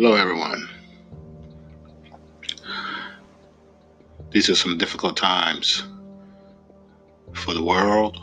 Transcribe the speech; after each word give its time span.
Hello, 0.00 0.14
everyone. 0.14 0.68
These 4.30 4.48
are 4.48 4.54
some 4.54 4.78
difficult 4.78 5.16
times 5.16 5.82
for 7.32 7.52
the 7.52 7.64
world 7.64 8.16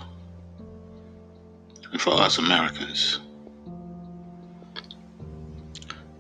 and 1.92 2.00
for 2.00 2.14
us 2.14 2.38
Americans. 2.38 3.20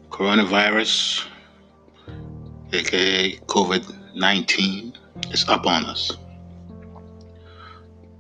Coronavirus, 0.09 1.23
aka 2.73 3.37
COVID 3.47 4.13
19, 4.13 4.93
is 5.31 5.47
up 5.47 5.65
on 5.65 5.85
us. 5.85 6.11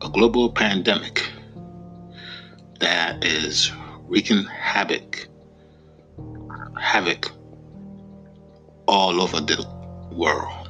A 0.01 0.09
global 0.09 0.49
pandemic 0.49 1.29
that 2.79 3.25
is 3.25 3.73
wreaking 4.07 4.45
havoc, 4.45 5.27
havoc 6.79 7.31
all 8.87 9.21
over 9.21 9.39
the 9.39 9.65
world. 10.11 10.69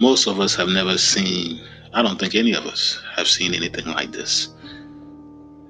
Most 0.00 0.26
of 0.26 0.40
us 0.40 0.54
have 0.56 0.68
never 0.68 0.98
seen, 0.98 1.60
I 1.92 2.02
don't 2.02 2.18
think 2.18 2.34
any 2.34 2.52
of 2.52 2.66
us 2.66 3.00
have 3.16 3.28
seen 3.28 3.54
anything 3.54 3.86
like 3.86 4.12
this 4.12 4.48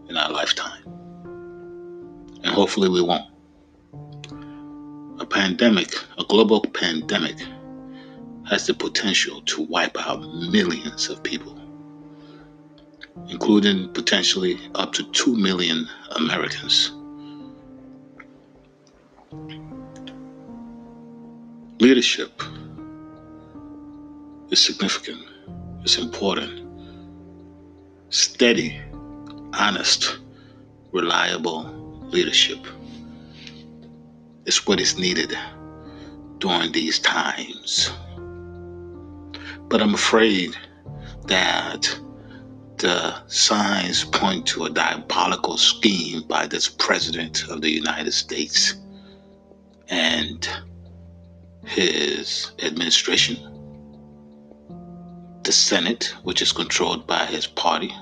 in 0.08 0.16
our 0.16 0.30
lifetime. 0.30 0.82
And 2.42 2.46
hopefully 2.46 2.88
we 2.88 3.02
won't. 3.02 3.30
A 5.20 5.26
pandemic, 5.26 5.94
a 6.18 6.24
global 6.24 6.60
pandemic, 6.60 7.36
has 8.48 8.66
the 8.66 8.74
potential 8.74 9.40
to 9.42 9.62
wipe 9.62 9.96
out 10.06 10.20
millions 10.50 11.08
of 11.08 11.22
people, 11.22 11.58
including 13.28 13.88
potentially 13.92 14.58
up 14.74 14.92
to 14.92 15.02
2 15.12 15.36
million 15.36 15.88
Americans. 16.16 16.92
Leadership 21.80 22.42
is 24.50 24.60
significant, 24.60 25.22
it's 25.82 25.98
important. 25.98 26.60
Steady, 28.10 28.80
honest, 29.58 30.18
reliable 30.92 31.64
leadership 32.10 32.64
is 34.46 34.66
what 34.66 34.80
is 34.80 34.98
needed 34.98 35.36
during 36.38 36.70
these 36.72 36.98
times. 36.98 37.90
But 39.68 39.82
I'm 39.82 39.94
afraid 39.94 40.56
that 41.26 41.98
the 42.78 43.14
signs 43.28 44.04
point 44.04 44.46
to 44.46 44.64
a 44.64 44.70
diabolical 44.70 45.56
scheme 45.56 46.22
by 46.28 46.46
this 46.46 46.68
President 46.68 47.44
of 47.48 47.60
the 47.60 47.70
United 47.70 48.12
States 48.12 48.74
and 49.88 50.48
his 51.64 52.52
administration, 52.62 53.36
the 55.44 55.52
Senate, 55.52 56.14
which 56.22 56.42
is 56.42 56.52
controlled 56.52 57.06
by 57.06 57.24
his 57.26 57.46
party, 57.46 57.94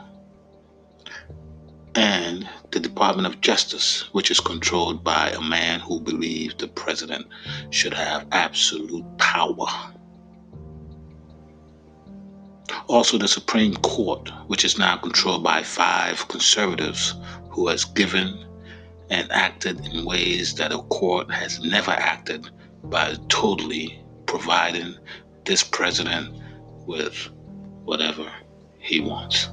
and 1.94 2.48
the 2.70 2.80
Department 2.80 3.26
of 3.26 3.40
Justice, 3.40 4.08
which 4.12 4.30
is 4.30 4.40
controlled 4.40 5.04
by 5.04 5.30
a 5.30 5.40
man 5.40 5.80
who 5.80 6.00
believes 6.00 6.54
the 6.54 6.68
president 6.68 7.26
should 7.70 7.92
have 7.94 8.26
absolute 8.32 9.04
power. 9.18 9.66
Also, 12.88 13.18
the 13.18 13.28
Supreme 13.28 13.74
Court, 13.76 14.30
which 14.46 14.64
is 14.64 14.78
now 14.78 14.96
controlled 14.96 15.42
by 15.42 15.62
five 15.62 16.26
conservatives 16.28 17.14
who 17.50 17.68
has 17.68 17.84
given 17.84 18.46
and 19.10 19.30
acted 19.30 19.84
in 19.86 20.04
ways 20.04 20.54
that 20.54 20.72
a 20.72 20.78
court 20.78 21.30
has 21.30 21.60
never 21.60 21.90
acted 21.90 22.48
by 22.84 23.14
totally 23.28 24.02
providing 24.26 24.94
this 25.44 25.62
president 25.62 26.34
with 26.86 27.28
whatever 27.84 28.30
he 28.78 29.00
wants, 29.00 29.48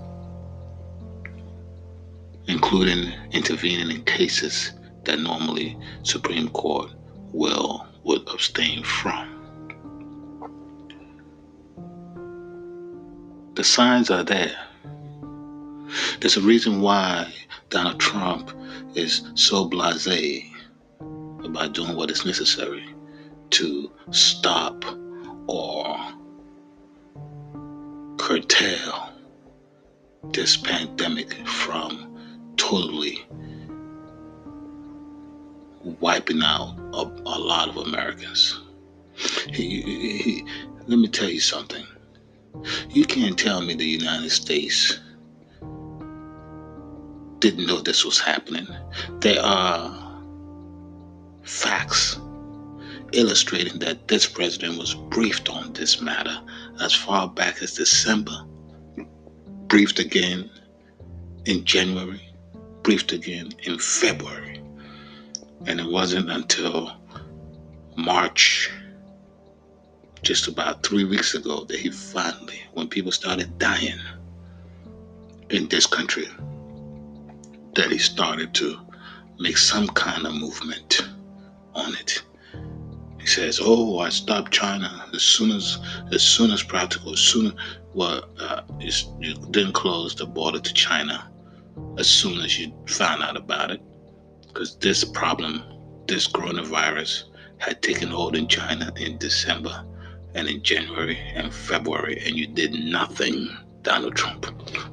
including 2.47 3.11
intervening 3.31 3.91
in 3.91 4.03
cases 4.03 4.71
that 5.03 5.19
normally 5.19 5.77
Supreme 6.03 6.49
Court 6.49 6.91
will 7.33 7.85
would 8.03 8.27
abstain 8.29 8.83
from. 8.83 9.28
The 13.59 13.65
signs 13.65 14.09
are 14.09 14.23
there. 14.23 14.57
There's 16.21 16.37
a 16.37 16.41
reason 16.41 16.79
why 16.79 17.33
Donald 17.69 17.99
Trump 17.99 18.53
is 18.95 19.21
so 19.35 19.69
blasé 19.69 20.49
about 21.43 21.73
doing 21.73 21.97
what 21.97 22.09
is 22.09 22.23
necessary 22.23 22.87
to 23.49 23.91
stop 24.11 24.85
or 25.47 25.99
curtail 28.17 29.09
this 30.31 30.55
pandemic 30.55 31.33
from 31.45 32.53
totally 32.55 33.27
wiping 35.83 36.41
out 36.43 36.79
a, 36.93 37.01
a 37.25 37.37
lot 37.37 37.67
of 37.67 37.75
Americans. 37.75 38.57
He, 39.51 39.81
he, 39.81 40.17
he, 40.17 40.45
let 40.87 40.97
me 40.97 41.09
tell 41.09 41.29
you 41.29 41.41
something. 41.41 41.85
You 42.89 43.05
can't 43.05 43.37
tell 43.37 43.61
me 43.61 43.75
the 43.75 43.85
United 43.85 44.31
States 44.31 44.99
didn't 47.39 47.67
know 47.67 47.79
this 47.79 48.03
was 48.03 48.19
happening. 48.19 48.67
There 49.21 49.41
are 49.41 50.21
facts 51.43 52.19
illustrating 53.13 53.79
that 53.79 54.07
this 54.07 54.27
president 54.27 54.77
was 54.77 54.93
briefed 54.93 55.49
on 55.49 55.73
this 55.73 56.01
matter 56.01 56.37
as 56.81 56.93
far 56.93 57.27
back 57.27 57.61
as 57.61 57.73
December, 57.73 58.45
briefed 59.67 59.99
again 59.99 60.49
in 61.45 61.63
January, 61.65 62.21
briefed 62.83 63.11
again 63.11 63.51
in 63.63 63.79
February. 63.79 64.61
And 65.65 65.79
it 65.79 65.89
wasn't 65.89 66.29
until 66.29 66.93
March, 67.95 68.69
just 70.21 70.47
about 70.47 70.83
three 70.83 71.03
weeks 71.03 71.33
ago, 71.33 71.63
that 71.65 71.79
he 71.79 71.89
finally, 71.89 72.61
when 72.73 72.87
people 72.87 73.11
started 73.11 73.57
dying 73.57 73.99
in 75.49 75.67
this 75.69 75.85
country, 75.85 76.27
that 77.75 77.91
he 77.91 77.97
started 77.97 78.53
to 78.55 78.79
make 79.39 79.57
some 79.57 79.87
kind 79.87 80.25
of 80.25 80.33
movement 80.33 81.07
on 81.73 81.95
it. 81.95 82.21
He 83.19 83.25
says, 83.25 83.59
"Oh, 83.61 83.99
I 83.99 84.09
stopped 84.09 84.51
China 84.51 85.05
as 85.13 85.23
soon 85.23 85.51
as 85.51 85.77
as 86.11 86.21
soon 86.21 86.51
as 86.51 86.63
practical. 86.63 87.13
As 87.13 87.19
soon 87.19 87.53
well, 87.93 88.23
uh, 88.39 88.61
you 88.79 89.33
didn't 89.51 89.73
close 89.73 90.15
the 90.15 90.25
border 90.25 90.59
to 90.59 90.73
China 90.73 91.29
as 91.97 92.09
soon 92.09 92.39
as 92.41 92.59
you 92.59 92.73
found 92.87 93.23
out 93.23 93.37
about 93.37 93.71
it, 93.71 93.81
because 94.47 94.77
this 94.77 95.03
problem, 95.03 95.63
this 96.07 96.27
coronavirus, 96.27 97.23
had 97.57 97.81
taken 97.81 98.09
hold 98.09 98.35
in 98.35 98.47
China 98.47 98.91
in 98.95 99.17
December 99.17 99.85
and 100.35 100.47
in 100.47 100.61
January 100.61 101.17
and 101.35 101.53
February, 101.53 102.21
and 102.25 102.35
you 102.35 102.47
did 102.47 102.73
nothing, 102.73 103.49
Donald 103.81 104.15
Trump. 104.15 104.45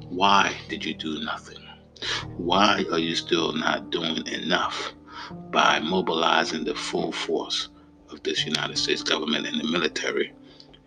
Why 0.09 0.55
did 0.69 0.85
you 0.85 0.95
do 0.95 1.23
nothing? 1.25 1.59
Why 2.37 2.85
are 2.93 2.99
you 2.99 3.15
still 3.15 3.53
not 3.53 3.91
doing 3.91 4.27
enough 4.27 4.95
by 5.51 5.81
mobilizing 5.81 6.65
the 6.65 6.75
full 6.75 7.13
force 7.13 7.69
of 8.11 8.23
this 8.23 8.45
United 8.47 8.79
States 8.79 9.03
government 9.03 9.47
and 9.47 9.61
the 9.61 9.71
military 9.71 10.33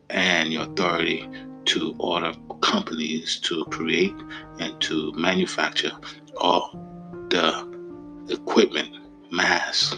and 0.10 0.52
your 0.52 0.64
authority 0.64 1.28
to 1.66 1.95
order 2.00 2.34
companies 2.62 3.40
to 3.42 3.66
create 3.66 4.16
and 4.60 4.80
to 4.81 5.12
manufacture 5.13 5.92
all 6.38 6.72
the 7.30 7.68
equipment, 8.30 8.95
masks, 9.31 9.95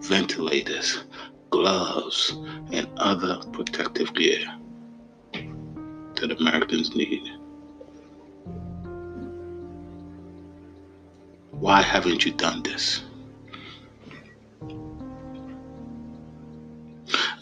ventilators, 0.00 1.04
gloves, 1.50 2.36
and 2.72 2.88
other 2.96 3.40
protective 3.52 4.14
gear 4.14 4.38
that 5.32 6.36
Americans 6.38 6.94
need? 6.94 7.28
Why 11.50 11.82
haven't 11.82 12.24
you 12.24 12.32
done 12.32 12.62
this? 12.62 13.02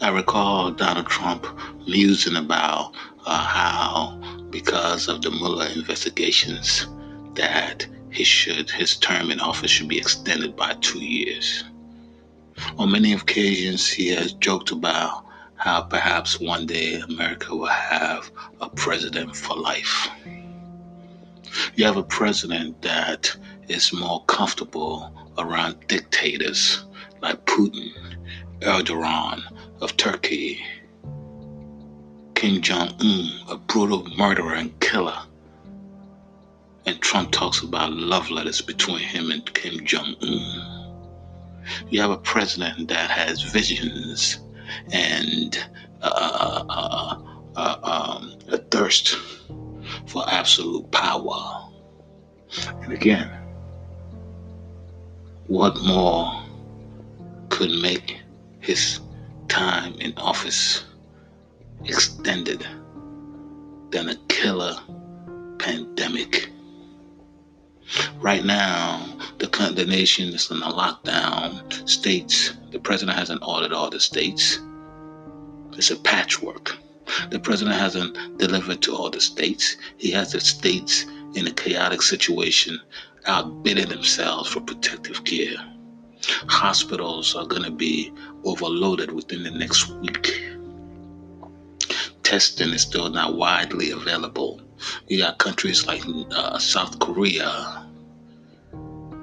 I 0.01 0.11
recall 0.11 0.71
Donald 0.71 1.07
Trump 1.07 1.47
musing 1.87 2.37
about 2.37 2.95
uh, 3.27 3.45
how, 3.45 4.21
because 4.51 5.09
of 5.09 5.23
the 5.23 5.31
Mueller 5.31 5.67
investigations, 5.75 6.87
that 7.35 7.87
he 8.11 8.25
should 8.25 8.71
his 8.71 8.97
term 8.97 9.31
in 9.31 9.41
office 9.41 9.71
should 9.71 9.89
be 9.89 9.99
extended 9.99 10.57
by 10.57 10.75
two 10.81 11.01
years. 11.01 11.65
On 12.79 12.91
many 12.91 13.13
occasions, 13.13 13.89
he 13.89 14.09
has 14.09 14.33
joked 14.33 14.71
about 14.71 15.25
how 15.57 15.83
perhaps 15.83 16.41
one 16.41 16.67
day 16.67 16.95
America 16.95 17.55
will 17.55 17.67
have 17.67 18.31
a 18.61 18.69
president 18.69 19.35
for 19.35 19.57
life. 19.57 20.09
You 21.75 21.85
have 21.85 21.97
a 21.97 22.03
president 22.03 22.81
that 22.83 23.37
is 23.69 23.93
more 23.93 24.25
comfortable 24.27 25.13
around 25.37 25.77
dictators 25.89 26.85
like 27.21 27.45
Putin, 27.47 27.91
Erdogan 28.61 29.43
of 29.81 29.97
Turkey, 29.97 30.65
Kim 32.35 32.63
Jong 32.63 32.95
un, 33.01 33.31
a 33.49 33.57
brutal 33.57 34.07
murderer 34.17 34.55
and 34.55 34.79
killer. 34.81 35.19
And 36.87 37.01
Trump 37.01 37.33
talks 37.33 37.63
about 37.63 37.93
love 37.93 38.31
letters 38.31 38.61
between 38.61 39.01
him 39.01 39.33
and 39.33 39.53
Kim 39.55 39.85
Jong 39.85 40.15
un. 40.23 40.78
You 41.89 42.01
have 42.01 42.11
a 42.11 42.19
president 42.19 42.89
that 42.89 43.11
has 43.11 43.43
visions 43.43 44.39
and 44.93 45.59
uh, 46.03 46.65
uh, 46.69 47.19
uh, 47.57 47.77
um, 47.83 48.35
a 48.49 48.59
thirst 48.59 49.17
for 50.07 50.25
absolute 50.29 50.91
power. 50.91 51.69
And 52.83 52.93
again, 52.93 53.31
what 55.47 55.77
more 55.83 56.43
could 57.49 57.71
make 57.83 58.21
his 58.61 59.01
time 59.49 59.95
in 59.95 60.13
office 60.17 60.85
extended 61.85 62.67
than 63.91 64.11
a 64.11 64.17
killer 64.29 64.77
pandemic? 65.59 66.51
Right 68.17 68.45
now, 68.45 69.07
the, 69.39 69.47
the 69.75 69.87
nation 69.87 70.35
is 70.35 70.51
in 70.51 70.63
a 70.63 70.73
lockdown. 70.73 71.89
States, 71.89 72.53
the 72.71 72.79
president 72.79 73.19
hasn't 73.19 73.43
ordered 73.43 73.73
all 73.73 73.91
the 73.91 74.01
states. 74.01 74.59
It's 75.73 75.91
a 75.91 75.97
patchwork. 75.97 76.77
The 77.31 77.39
president 77.39 77.77
hasn't 77.77 78.39
delivered 78.39 78.83
to 78.83 78.95
all 78.95 79.11
the 79.11 79.21
states. 79.21 79.77
He 79.97 80.11
has 80.11 80.33
the 80.33 80.41
states 80.41 81.07
in 81.35 81.47
a 81.47 81.53
chaotic 81.53 82.03
situation 82.03 82.81
outbidding 83.27 83.89
themselves 83.89 84.51
for 84.51 84.61
protective 84.61 85.25
gear. 85.25 85.57
Hospitals 86.49 87.35
are 87.35 87.47
going 87.47 87.63
to 87.63 87.71
be 87.71 88.13
overloaded 88.45 89.13
within 89.13 89.45
the 89.45 89.51
next 89.51 89.89
week. 89.89 90.43
Testing 92.23 92.71
is 92.71 92.83
still 92.83 93.09
not 93.09 93.37
widely 93.37 93.91
available. 93.91 94.61
You 95.07 95.19
got 95.19 95.39
countries 95.39 95.87
like 95.87 96.03
uh, 96.31 96.59
South 96.59 96.99
Korea 96.99 97.87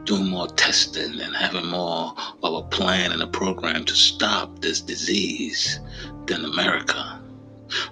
doing 0.06 0.28
more 0.28 0.48
testing 0.48 1.20
and 1.20 1.36
having 1.36 1.66
more 1.66 2.14
of 2.44 2.54
a 2.54 2.68
plan 2.70 3.12
and 3.12 3.22
a 3.22 3.28
program 3.28 3.84
to 3.86 3.96
stop 3.96 4.60
this 4.60 4.82
disease 4.82 5.80
than 6.28 6.46
America 6.46 7.22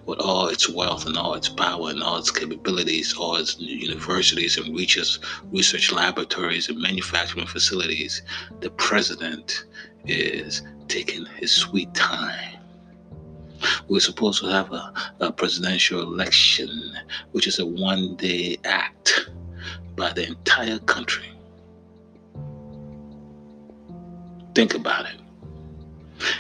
with 0.06 0.20
all 0.20 0.48
its 0.48 0.70
wealth 0.70 1.06
and 1.08 1.18
all 1.18 1.34
its 1.34 1.50
power 1.50 1.90
and 1.90 2.04
all 2.04 2.18
its 2.18 2.32
capabilities, 2.32 3.16
all 3.18 3.36
its 3.36 3.60
universities 3.60 4.58
and 4.58 4.76
research, 4.76 5.20
research 5.52 5.92
laboratories 5.92 6.70
and 6.70 6.80
manufacturing 6.80 7.48
facilities, 7.48 8.22
the 8.60 8.70
president 8.72 9.66
is 10.06 10.62
taking 10.88 11.26
his 11.38 11.52
sweet 11.52 11.94
time. 11.94 12.60
We're 13.88 14.00
supposed 14.00 14.42
to 14.42 14.48
have 14.48 14.72
a, 14.72 14.94
a 15.20 15.32
presidential 15.32 16.02
election, 16.02 16.94
which 17.32 17.48
is 17.48 17.60
a 17.60 17.66
one 17.66 18.16
day 18.16 18.58
act 18.64 19.30
by 19.96 20.12
the 20.14 20.28
entire 20.28 20.80
country. 20.80 21.30
Think 24.56 24.76
about 24.76 25.06
it 25.06 25.23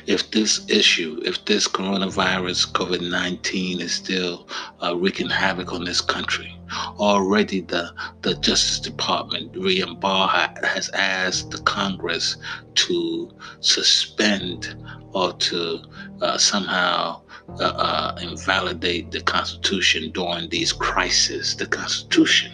if 0.05 0.31
this 0.31 0.69
issue, 0.69 1.21
if 1.25 1.43
this 1.45 1.67
coronavirus, 1.67 2.71
COVID 2.71 3.09
19 3.09 3.81
is 3.81 3.93
still 3.93 4.47
uh, 4.81 4.95
wreaking 4.95 5.29
havoc 5.29 5.73
on 5.73 5.83
this 5.83 6.01
country, 6.01 6.57
already 6.97 7.61
the, 7.61 7.93
the 8.21 8.35
Justice 8.35 8.79
Department, 8.79 9.55
William 9.55 9.99
Barr, 9.99 10.53
has 10.63 10.89
asked 10.89 11.51
the 11.51 11.59
Congress 11.59 12.37
to 12.75 13.31
suspend 13.59 14.75
or 15.13 15.33
to 15.33 15.79
uh, 16.21 16.37
somehow 16.37 17.21
uh, 17.59 17.63
uh, 17.63 18.17
invalidate 18.21 19.11
the 19.11 19.21
Constitution 19.21 20.11
during 20.11 20.49
these 20.49 20.73
crises. 20.73 21.55
The 21.55 21.67
Constitution, 21.67 22.51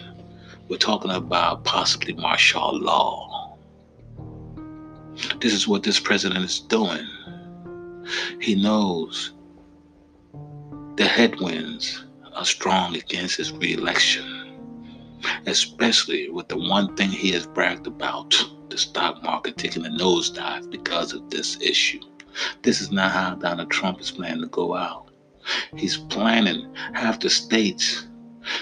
we're 0.68 0.76
talking 0.76 1.10
about 1.10 1.64
possibly 1.64 2.12
martial 2.14 2.78
law. 2.78 3.29
This 5.40 5.52
is 5.52 5.66
what 5.66 5.82
this 5.82 6.00
president 6.00 6.44
is 6.44 6.60
doing. 6.60 7.06
He 8.40 8.54
knows 8.54 9.32
the 10.96 11.04
headwinds 11.04 12.04
are 12.34 12.44
strong 12.44 12.96
against 12.96 13.36
his 13.36 13.52
reelection, 13.52 14.58
especially 15.46 16.28
with 16.30 16.48
the 16.48 16.58
one 16.58 16.94
thing 16.96 17.10
he 17.10 17.32
has 17.32 17.46
bragged 17.46 17.86
about 17.86 18.34
the 18.70 18.78
stock 18.78 19.22
market 19.22 19.56
taking 19.56 19.84
a 19.84 19.90
nosedive 19.90 20.70
because 20.70 21.12
of 21.12 21.28
this 21.30 21.60
issue. 21.60 22.00
This 22.62 22.80
is 22.80 22.90
not 22.90 23.10
how 23.10 23.34
Donald 23.34 23.70
Trump 23.70 24.00
is 24.00 24.10
planning 24.10 24.42
to 24.42 24.48
go 24.48 24.74
out. 24.74 25.10
He's 25.76 25.96
planning 25.96 26.72
half 26.92 27.20
the 27.20 27.30
states, 27.30 28.06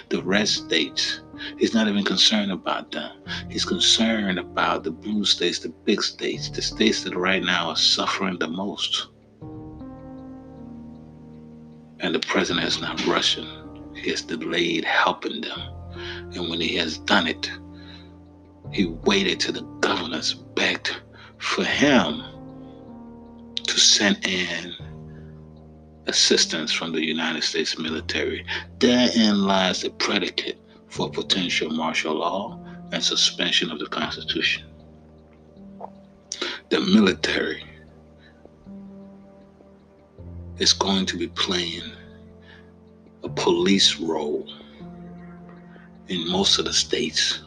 the 0.09 0.23
red 0.23 0.49
states. 0.49 1.21
He's 1.59 1.75
not 1.75 1.89
even 1.89 2.05
concerned 2.05 2.53
about 2.53 2.91
them. 2.91 3.11
He's 3.51 3.65
concerned 3.65 4.39
about 4.39 4.85
the 4.85 4.91
blue 4.91 5.25
states, 5.25 5.59
the 5.59 5.69
big 5.69 6.03
states, 6.03 6.49
the 6.51 6.63
states 6.63 7.05
that 7.05 7.17
right 7.17 7.43
now 7.43 7.71
are 7.71 7.77
suffering 7.77 8.39
the 8.39 8.49
most. 8.49 9.09
And 12.01 12.15
the 12.15 12.21
president 12.21 12.67
is 12.67 12.81
not 12.81 13.05
rushing. 13.07 13.47
He 13.95 14.11
has 14.11 14.23
delayed 14.23 14.85
helping 14.85 15.41
them. 15.41 15.61
And 16.35 16.49
when 16.49 16.61
he 16.61 16.77
has 16.77 16.99
done 16.99 17.27
it, 17.27 17.51
he 18.73 18.87
waited 18.87 19.41
till 19.41 19.55
the 19.55 19.63
governors 19.81 20.35
begged 20.35 20.95
for 21.39 21.65
him 21.65 22.23
to 23.67 23.81
send 23.81 24.25
in 24.27 24.75
assistance 26.07 26.73
from 26.73 26.93
the 26.93 27.05
United 27.05 27.43
States 27.43 27.79
military. 27.79 28.45
Therein 28.79 29.43
lies 29.45 29.83
the 29.83 29.91
predicate 29.91 30.59
for 30.89 31.11
potential 31.11 31.71
martial 31.71 32.15
law 32.15 32.59
and 32.93 33.03
suspension 33.03 33.71
of 33.71 33.79
the 33.79 33.87
Constitution. 33.87 34.65
The 36.71 36.81
military 36.81 37.65
is 40.59 40.73
going 40.73 41.07
to 41.07 41.17
be 41.17 41.29
playing 41.29 41.83
a 43.23 43.29
police 43.29 43.97
role 43.97 44.47
in 46.09 46.31
most 46.31 46.59
of 46.59 46.65
the 46.65 46.73
states, 46.73 47.41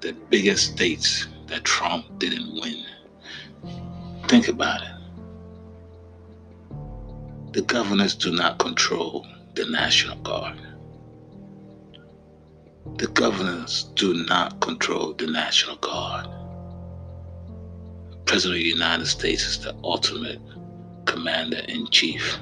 the 0.00 0.12
biggest 0.30 0.72
states 0.72 1.28
that 1.46 1.64
Trump 1.64 2.18
didn't 2.18 2.60
win. 2.60 2.84
Think 4.28 4.48
about 4.48 4.82
it. 4.82 4.88
The 7.52 7.62
governors 7.62 8.14
do 8.14 8.32
not 8.32 8.58
control 8.58 9.26
the 9.54 9.66
National 9.66 10.16
Guard. 10.18 10.58
The 12.96 13.06
governors 13.08 13.84
do 13.94 14.14
not 14.28 14.60
control 14.60 15.14
the 15.14 15.26
National 15.26 15.76
Guard. 15.76 16.26
The 18.10 18.16
President 18.26 18.58
of 18.58 18.62
the 18.62 18.68
United 18.68 19.06
States 19.06 19.44
is 19.46 19.60
the 19.60 19.74
ultimate 19.84 20.40
commander 21.06 21.60
in 21.68 21.86
chief. 21.88 22.38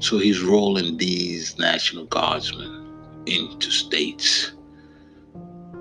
So 0.00 0.18
he's 0.18 0.42
rolling 0.42 0.96
these 0.96 1.58
National 1.58 2.06
Guardsmen 2.06 3.22
into 3.26 3.70
states. 3.70 4.52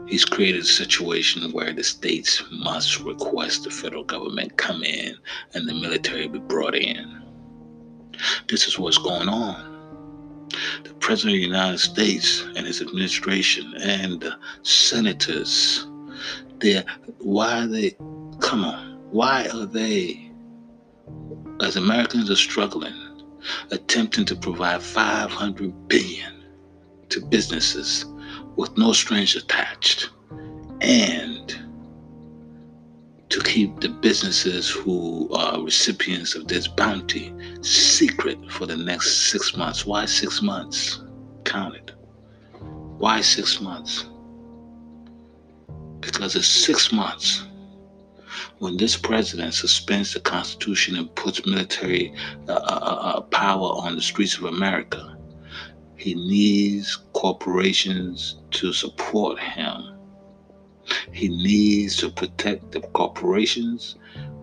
He's 0.08 0.26
created 0.26 0.62
a 0.62 0.66
situation 0.66 1.52
where 1.52 1.72
the 1.72 1.84
states 1.84 2.44
must 2.52 3.00
request 3.00 3.64
the 3.64 3.72
federal 3.72 4.04
government 4.04 4.58
come 4.58 4.84
in 4.84 5.16
and 5.54 5.68
the 5.68 5.74
military 5.74 6.28
be 6.28 6.40
brought 6.40 6.76
in. 6.76 7.22
This 8.50 8.68
is 8.68 8.78
what's 8.78 8.98
going 8.98 9.30
on. 9.30 9.71
The 10.84 10.94
President 10.96 11.36
of 11.36 11.42
the 11.42 11.48
United 11.48 11.80
States 11.80 12.44
and 12.56 12.66
his 12.66 12.82
administration 12.82 13.74
and 13.82 14.20
the 14.22 14.38
senators, 14.64 15.88
they're, 16.60 16.86
why 17.20 17.64
are 17.64 17.68
they 17.68 17.92
come 18.40 18.66
on, 18.66 19.00
why 19.12 19.48
are 19.54 19.66
they 19.66 20.32
as 21.62 21.76
Americans 21.76 22.30
are 22.30 22.36
struggling, 22.36 22.94
attempting 23.72 24.26
to 24.26 24.36
provide 24.36 24.82
500 24.82 25.88
billion 25.88 26.44
to 27.10 27.22
businesses 27.26 28.06
with 28.56 28.78
no 28.78 28.94
strings 28.94 29.36
attached 29.36 30.10
and 30.82 31.60
to 33.32 33.42
keep 33.42 33.80
the 33.80 33.90
businesses 33.90 34.70
who 34.70 35.30
are 35.34 35.62
recipients 35.62 36.36
of 36.36 36.48
this 36.48 36.68
bounty 36.68 37.34
secret 37.62 38.38
for 38.52 38.66
the 38.66 38.78
next 38.78 39.32
six 39.32 39.56
months. 39.58 39.86
Why 39.86 40.06
six 40.06 40.42
months? 40.42 41.02
Count 41.44 41.76
it. 41.76 41.92
Why 43.00 43.22
six 43.22 43.60
months? 43.60 44.06
Because 46.02 46.36
it's 46.36 46.48
six 46.48 46.92
months 46.92 47.46
when 48.60 48.78
this 48.78 48.96
president 48.96 49.56
suspends 49.56 50.14
the 50.14 50.20
Constitution 50.20 50.96
and 50.96 51.14
puts 51.16 51.46
military 51.48 52.14
uh, 52.48 52.52
uh, 52.52 52.56
uh, 52.56 53.18
uh, 53.18 53.22
power 53.22 53.70
on 53.70 53.96
the 53.96 54.02
streets 54.02 54.38
of 54.38 54.44
America, 54.46 55.18
he 55.96 56.14
needs 56.14 56.96
corporations 57.14 58.38
to 58.52 58.72
support 58.72 59.40
him. 59.40 59.98
He 61.12 61.28
needs 61.28 61.98
to 61.98 62.10
protect 62.10 62.72
the 62.72 62.82
corporations 62.82 63.96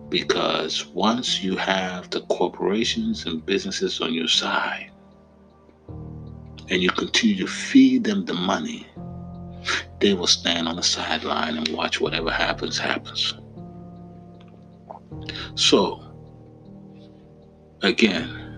because 0.09 0.87
once 0.87 1.43
you 1.43 1.55
have 1.55 2.09
the 2.09 2.21
corporations 2.21 3.25
and 3.25 3.45
businesses 3.45 4.01
on 4.01 4.13
your 4.13 4.27
side 4.27 4.91
and 6.69 6.81
you 6.81 6.89
continue 6.89 7.35
to 7.37 7.47
feed 7.47 8.03
them 8.03 8.25
the 8.25 8.33
money, 8.33 8.87
they 9.99 10.13
will 10.13 10.27
stand 10.27 10.67
on 10.67 10.75
the 10.75 10.83
sideline 10.83 11.57
and 11.57 11.67
watch 11.69 11.99
whatever 11.99 12.31
happens, 12.31 12.77
happens. 12.77 13.33
So, 15.55 16.01
again, 17.81 18.49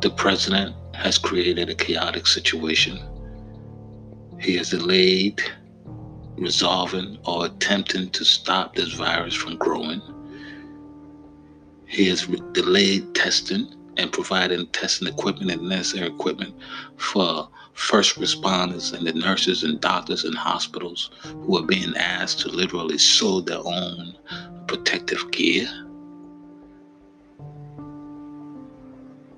the 0.00 0.10
president 0.10 0.74
has 0.94 1.18
created 1.18 1.70
a 1.70 1.74
chaotic 1.74 2.26
situation. 2.26 2.98
He 4.42 4.56
has 4.56 4.70
delayed 4.70 5.40
resolving 6.36 7.16
or 7.24 7.46
attempting 7.46 8.10
to 8.10 8.24
stop 8.24 8.74
this 8.74 8.92
virus 8.92 9.34
from 9.34 9.56
growing. 9.56 10.02
He 11.86 12.08
has 12.08 12.26
delayed 12.52 13.14
testing 13.14 13.72
and 13.98 14.12
providing 14.12 14.66
testing 14.68 15.06
equipment 15.06 15.52
and 15.52 15.68
necessary 15.68 16.08
equipment 16.08 16.56
for 16.96 17.48
first 17.74 18.18
responders 18.18 18.92
and 18.92 19.06
the 19.06 19.12
nurses 19.12 19.62
and 19.62 19.80
doctors 19.80 20.24
in 20.24 20.32
hospitals 20.32 21.10
who 21.22 21.58
are 21.58 21.66
being 21.66 21.94
asked 21.96 22.40
to 22.40 22.48
literally 22.48 22.98
sew 22.98 23.40
their 23.42 23.64
own 23.64 24.16
protective 24.66 25.30
gear. 25.30 25.68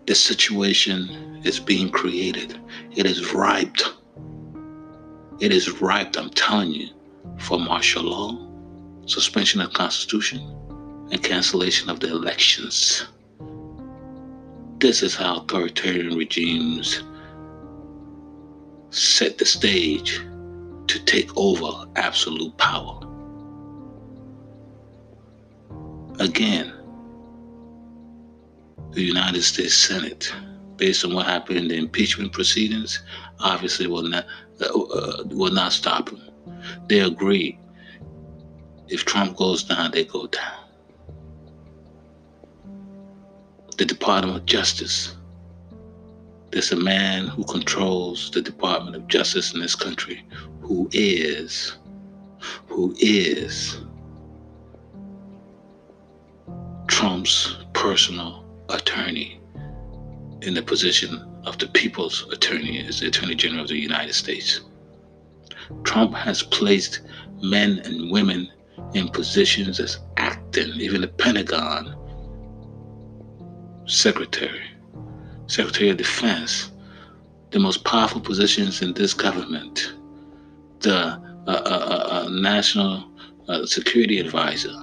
The 0.06 0.14
situation 0.14 1.42
is 1.44 1.60
being 1.60 1.90
created. 1.90 2.58
It 2.96 3.04
is 3.04 3.34
ripe. 3.34 3.76
It 5.40 5.52
is 5.52 5.80
ripe, 5.80 6.16
I'm 6.16 6.30
telling 6.30 6.70
you, 6.70 6.88
for 7.38 7.58
martial 7.58 8.04
law, 8.04 8.38
suspension 9.06 9.60
of 9.60 9.72
constitution, 9.72 10.40
and 11.10 11.22
cancellation 11.22 11.90
of 11.90 12.00
the 12.00 12.08
elections. 12.08 13.06
This 14.78 15.02
is 15.02 15.14
how 15.16 15.38
authoritarian 15.38 16.16
regimes 16.16 17.02
set 18.90 19.38
the 19.38 19.44
stage 19.44 20.20
to 20.86 21.04
take 21.04 21.30
over 21.36 21.88
absolute 21.96 22.56
power. 22.58 23.00
Again, 26.20 26.72
the 28.92 29.02
United 29.02 29.42
States 29.42 29.74
Senate, 29.74 30.32
based 30.76 31.04
on 31.04 31.12
what 31.12 31.26
happened 31.26 31.58
in 31.58 31.68
the 31.68 31.76
impeachment 31.76 32.32
proceedings, 32.32 33.02
obviously 33.40 33.88
will 33.88 34.02
not 34.02 34.26
uh, 34.60 35.24
will 35.26 35.52
not 35.52 35.72
stop 35.72 36.10
him. 36.10 36.20
They 36.88 37.00
agree. 37.00 37.58
If 38.88 39.04
Trump 39.04 39.36
goes 39.36 39.64
down, 39.64 39.90
they 39.90 40.04
go 40.04 40.26
down. 40.26 40.60
The 43.76 43.84
Department 43.84 44.36
of 44.36 44.46
Justice 44.46 45.16
there's 46.54 46.70
a 46.70 46.76
man 46.76 47.26
who 47.26 47.42
controls 47.42 48.30
the 48.30 48.40
Department 48.40 48.94
of 48.94 49.08
Justice 49.08 49.52
in 49.52 49.60
this 49.60 49.74
country 49.74 50.24
who 50.60 50.88
is, 50.92 51.76
who 52.68 52.94
is 53.00 53.80
Trump's 56.86 57.56
personal 57.72 58.44
attorney 58.68 59.40
in 60.42 60.54
the 60.54 60.62
position 60.62 61.28
of 61.44 61.58
the 61.58 61.66
people's 61.68 62.26
attorney 62.32 62.84
as 62.86 63.00
the 63.00 63.08
Attorney 63.08 63.34
General 63.34 63.62
of 63.62 63.68
the 63.68 63.78
United 63.78 64.14
States. 64.14 64.60
Trump 65.82 66.14
has 66.14 66.42
placed 66.42 67.00
men 67.42 67.80
and 67.84 68.10
women 68.10 68.50
in 68.94 69.08
positions 69.08 69.80
as 69.80 69.98
acting, 70.16 70.68
even 70.80 71.00
the 71.00 71.08
Pentagon 71.08 71.96
secretary 73.86 74.62
Secretary 75.46 75.90
of 75.90 75.96
Defense, 75.98 76.72
the 77.50 77.58
most 77.58 77.84
powerful 77.84 78.20
positions 78.20 78.80
in 78.80 78.94
this 78.94 79.12
government, 79.12 79.94
the 80.80 80.96
uh, 80.96 81.18
uh, 81.46 81.50
uh, 81.50 82.08
uh 82.10 82.28
National 82.30 83.04
uh, 83.48 83.66
Security 83.66 84.18
Advisor, 84.18 84.74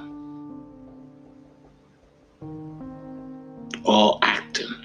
all 3.83 4.19
acting, 4.21 4.80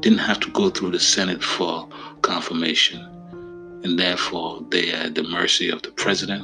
didn't 0.00 0.18
have 0.18 0.38
to 0.40 0.50
go 0.50 0.70
through 0.70 0.92
the 0.92 1.00
Senate 1.00 1.42
for 1.42 1.88
confirmation. 2.22 3.00
And 3.82 3.98
therefore, 3.98 4.64
they 4.70 4.92
are 4.92 5.04
at 5.04 5.14
the 5.14 5.24
mercy 5.24 5.70
of 5.70 5.82
the 5.82 5.90
president, 5.92 6.42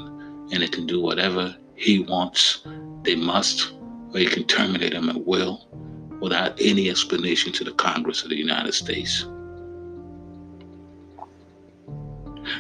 and 0.53 0.63
they 0.63 0.69
can 0.69 0.87
do 0.87 1.01
whatever 1.01 1.55
he 1.75 2.01
wants. 2.01 2.63
They 3.03 3.15
must, 3.15 3.73
or 4.13 4.19
he 4.19 4.27
can 4.27 4.45
terminate 4.45 4.93
them 4.93 5.09
at 5.09 5.27
will 5.27 5.67
without 6.21 6.61
any 6.61 6.91
explanation 6.91 7.53
to 7.53 7.65
the 7.65 7.73
Congress 7.73 8.23
of 8.23 8.31
the 8.31 8.37
United 8.37 8.73
States. 8.73 9.27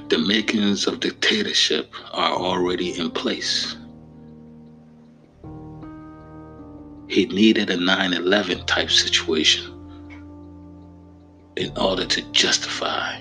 The 0.08 0.18
makings 0.18 0.86
of 0.86 1.00
dictatorship 1.00 1.92
are 2.12 2.32
already 2.32 2.98
in 2.98 3.10
place. 3.10 3.76
He 7.08 7.26
needed 7.26 7.70
a 7.70 7.76
9 7.76 8.12
11 8.12 8.66
type 8.66 8.90
situation 8.90 9.73
in 11.56 11.76
order 11.78 12.06
to 12.06 12.22
justify 12.32 13.20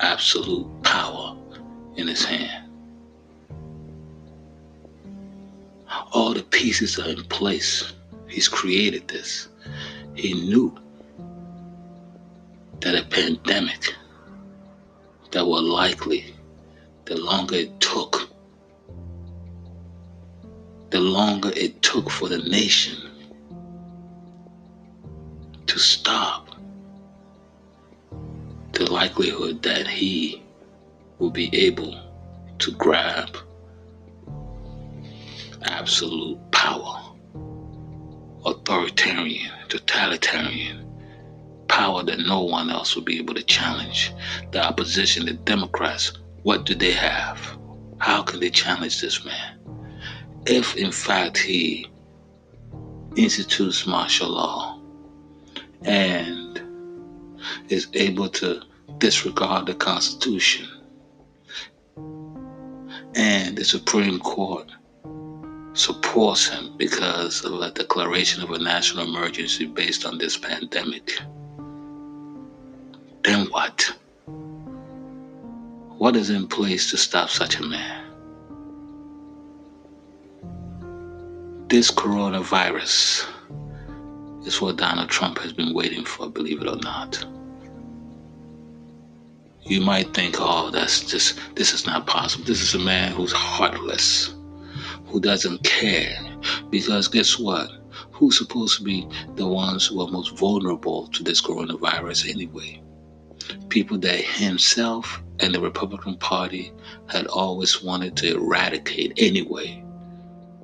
absolute 0.00 0.66
power 0.82 1.36
in 1.96 2.08
his 2.08 2.24
hand. 2.24 2.66
All 6.12 6.34
the 6.34 6.42
pieces 6.42 6.98
are 6.98 7.08
in 7.08 7.22
place 7.24 7.92
He's 8.30 8.48
created 8.48 9.08
this. 9.08 9.48
He 10.14 10.34
knew 10.34 10.72
that 12.80 12.94
a 12.94 13.04
pandemic 13.04 13.92
that 15.32 15.44
were 15.44 15.60
likely, 15.60 16.32
the 17.06 17.16
longer 17.16 17.56
it 17.56 17.80
took, 17.80 18.30
the 20.90 21.00
longer 21.00 21.50
it 21.56 21.82
took 21.82 22.08
for 22.08 22.28
the 22.28 22.38
nation 22.38 22.96
to 25.66 25.78
stop, 25.78 26.49
the 28.80 28.90
likelihood 28.90 29.62
that 29.62 29.86
he 29.86 30.42
will 31.18 31.30
be 31.30 31.54
able 31.54 31.94
to 32.58 32.72
grab 32.72 33.36
absolute 35.64 36.38
power 36.50 36.98
authoritarian, 38.46 39.52
totalitarian 39.68 40.86
power 41.68 42.02
that 42.02 42.20
no 42.20 42.40
one 42.40 42.70
else 42.70 42.96
will 42.96 43.02
be 43.02 43.18
able 43.18 43.34
to 43.34 43.42
challenge. 43.42 44.14
The 44.52 44.64
opposition, 44.64 45.26
the 45.26 45.34
Democrats, 45.34 46.12
what 46.42 46.64
do 46.64 46.74
they 46.74 46.92
have? 46.92 47.38
How 47.98 48.22
can 48.22 48.40
they 48.40 48.48
challenge 48.48 49.02
this 49.02 49.22
man? 49.26 49.60
If, 50.46 50.74
in 50.76 50.90
fact, 50.90 51.36
he 51.36 51.86
institutes 53.14 53.86
martial 53.86 54.30
law 54.30 54.80
and 55.84 56.62
is 57.68 57.86
able 57.92 58.30
to 58.30 58.62
disregard 59.00 59.66
the 59.66 59.74
Constitution 59.74 60.68
and 63.16 63.56
the 63.56 63.64
Supreme 63.64 64.20
Court 64.20 64.70
supports 65.72 66.48
him 66.48 66.76
because 66.76 67.44
of 67.44 67.54
a 67.54 67.70
declaration 67.70 68.42
of 68.42 68.50
a 68.50 68.58
national 68.58 69.08
emergency 69.08 69.66
based 69.66 70.04
on 70.04 70.18
this 70.18 70.36
pandemic. 70.36 71.18
Then 73.24 73.46
what? 73.46 73.90
What 75.96 76.14
is 76.14 76.28
in 76.30 76.46
place 76.46 76.90
to 76.90 76.96
stop 76.98 77.30
such 77.30 77.58
a 77.58 77.62
man? 77.62 78.04
This 81.68 81.90
coronavirus 81.90 83.26
is 84.46 84.60
what 84.60 84.76
Donald 84.76 85.08
Trump 85.08 85.38
has 85.38 85.54
been 85.54 85.72
waiting 85.72 86.04
for, 86.04 86.28
believe 86.28 86.60
it 86.60 86.68
or 86.68 86.76
not. 86.76 87.24
You 89.62 89.80
might 89.80 90.14
think, 90.14 90.36
oh, 90.38 90.70
that's 90.70 91.04
just, 91.04 91.38
this 91.54 91.72
is 91.72 91.86
not 91.86 92.06
possible. 92.06 92.44
This 92.44 92.62
is 92.62 92.74
a 92.74 92.78
man 92.78 93.12
who's 93.12 93.32
heartless 93.32 94.34
who 95.06 95.20
doesn't 95.20 95.62
care. 95.64 96.16
Because 96.70 97.08
guess 97.08 97.38
what? 97.38 97.70
Who's 98.12 98.38
supposed 98.38 98.78
to 98.78 98.84
be 98.84 99.06
the 99.34 99.46
ones 99.46 99.86
who 99.86 100.00
are 100.00 100.10
most 100.10 100.38
vulnerable 100.38 101.08
to 101.08 101.22
this 101.22 101.42
coronavirus 101.42 102.30
anyway? 102.30 102.82
People 103.68 103.98
that 103.98 104.20
himself 104.20 105.22
and 105.40 105.54
the 105.54 105.60
Republican 105.60 106.16
Party 106.18 106.72
had 107.08 107.26
always 107.26 107.82
wanted 107.82 108.16
to 108.18 108.34
eradicate 108.34 109.12
anyway. 109.16 109.84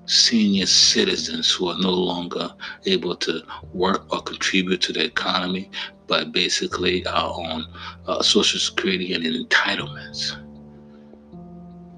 Senior 0.07 0.67
citizens 0.67 1.51
who 1.53 1.69
are 1.69 1.79
no 1.79 1.91
longer 1.91 2.49
able 2.87 3.17
to 3.17 3.43
work 3.73 4.13
or 4.13 4.23
contribute 4.23 4.81
to 4.83 4.93
the 4.93 5.05
economy, 5.05 5.71
but 6.07 6.33
basically 6.33 7.07
are 7.07 7.31
on 7.31 7.65
uh, 8.07 8.23
Social 8.23 8.61
Security 8.61 9.13
and 9.13 9.25
entitlements. 9.25 10.37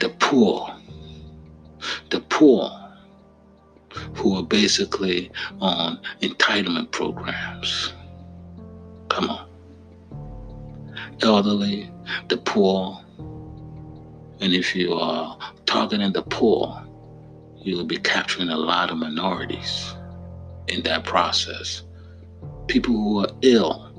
The 0.00 0.08
poor, 0.20 0.74
the 2.10 2.20
poor 2.20 2.70
who 4.14 4.36
are 4.36 4.42
basically 4.42 5.30
on 5.60 6.00
entitlement 6.22 6.90
programs. 6.90 7.92
Come 9.08 9.30
on. 9.30 9.48
Elderly, 11.22 11.90
the 12.28 12.36
poor, 12.38 13.02
and 14.40 14.52
if 14.52 14.74
you 14.74 14.94
are 14.94 15.36
targeting 15.66 16.12
the 16.12 16.22
poor, 16.22 16.87
you 17.68 17.76
will 17.76 17.84
be 17.84 17.98
capturing 17.98 18.48
a 18.48 18.56
lot 18.56 18.90
of 18.90 18.96
minorities 18.96 19.94
in 20.68 20.82
that 20.82 21.04
process. 21.04 21.82
People 22.66 22.94
who 22.94 23.20
are 23.20 23.28
ill, 23.42 23.92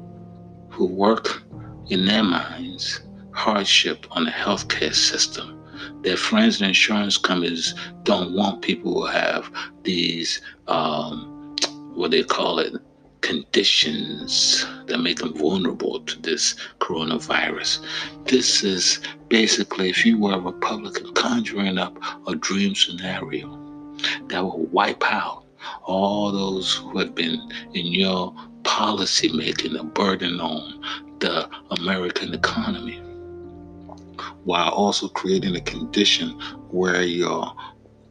who 0.70 0.86
work 0.86 1.44
in 1.90 2.06
their 2.06 2.24
minds 2.24 3.02
hardship 3.32 4.06
on 4.12 4.26
the 4.26 4.32
healthcare 4.32 4.94
system. 4.94 5.56
Their 6.02 6.18
friends 6.18 6.60
and 6.60 6.68
insurance 6.68 7.18
companies 7.18 7.74
don't 8.04 8.34
want 8.34 8.62
people 8.62 8.94
who 8.94 9.06
have 9.06 9.50
these, 9.84 10.42
um, 10.68 11.56
what 11.94 12.12
they 12.12 12.24
call 12.24 12.60
it, 12.60 12.74
conditions 13.22 14.66
that 14.88 15.00
make 15.00 15.20
them 15.20 15.34
vulnerable 15.38 16.00
to 16.02 16.20
this 16.22 16.56
coronavirus. 16.80 17.86
This 18.26 18.64
is 18.64 19.00
basically, 19.28 19.90
if 19.90 20.06
you 20.06 20.18
were 20.18 20.34
a 20.34 20.40
Republican, 20.40 21.14
conjuring 21.14 21.78
up 21.78 21.98
a 22.28 22.36
dream 22.36 22.76
scenario 22.76 23.48
that 24.28 24.44
will 24.44 24.66
wipe 24.68 25.04
out 25.12 25.46
all 25.84 26.32
those 26.32 26.76
who 26.76 26.98
have 26.98 27.14
been 27.16 27.40
in 27.74 27.88
your 27.88 28.34
policy 28.64 29.30
making 29.36 29.76
a 29.76 29.84
burden 29.84 30.40
on 30.40 30.84
the 31.20 31.50
American 31.80 32.34
economy, 32.34 32.98
while 34.46 34.70
also 34.70 35.08
creating 35.10 35.56
a 35.56 35.62
condition 35.62 36.30
where 36.70 37.04
your 37.04 37.54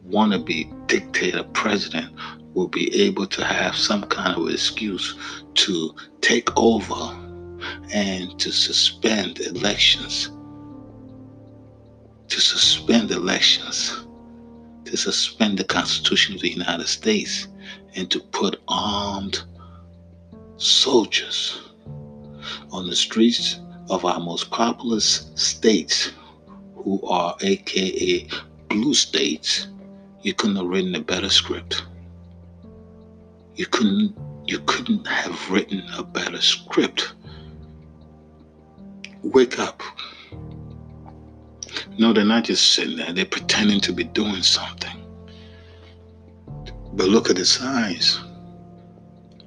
wannabe 0.09 0.71
dictator 0.87 1.43
president 1.53 2.15
will 2.59 2.67
be 2.67 2.93
able 3.05 3.25
to 3.25 3.45
have 3.45 3.77
some 3.77 4.03
kind 4.03 4.37
of 4.37 4.49
excuse 4.49 5.15
to 5.55 5.95
take 6.21 6.49
over 6.57 7.17
and 7.95 8.37
to 8.41 8.51
suspend 8.51 9.39
elections. 9.39 10.33
To 12.27 12.41
suspend 12.41 13.13
elections, 13.13 14.05
to 14.87 14.97
suspend 14.97 15.57
the 15.57 15.65
Constitution 15.65 16.35
of 16.35 16.41
the 16.41 16.51
United 16.51 16.89
States, 16.89 17.47
and 17.95 18.11
to 18.11 18.19
put 18.19 18.61
armed 18.67 19.41
soldiers 20.57 21.61
on 22.73 22.89
the 22.89 22.97
streets 22.97 23.61
of 23.89 24.05
our 24.05 24.19
most 24.19 24.51
populous 24.51 25.31
states, 25.37 26.11
who 26.75 27.01
are 27.07 27.37
AKA 27.41 28.27
blue 28.69 28.95
states, 28.95 29.69
you 30.23 30.35
couldn't 30.35 30.57
have 30.57 30.67
written 30.67 30.97
a 30.97 31.01
better 31.01 31.29
script. 31.29 31.85
You 33.59 33.67
couldn't 33.67 34.17
you 34.47 34.61
couldn't 34.61 35.05
have 35.09 35.51
written 35.51 35.83
a 35.97 36.05
better 36.05 36.41
script. 36.41 37.13
Wake 39.25 39.59
up. 39.59 39.83
No, 41.99 42.13
they're 42.13 42.25
not 42.25 42.45
just 42.45 42.73
sitting 42.75 42.97
there, 42.97 43.13
they're 43.13 43.25
pretending 43.25 43.81
to 43.81 43.93
be 43.93 44.05
doing 44.05 44.43
something. 44.43 45.05
But 46.93 47.09
look 47.09 47.31
at 47.31 47.37
the 47.37 47.45
signs. 47.45 48.21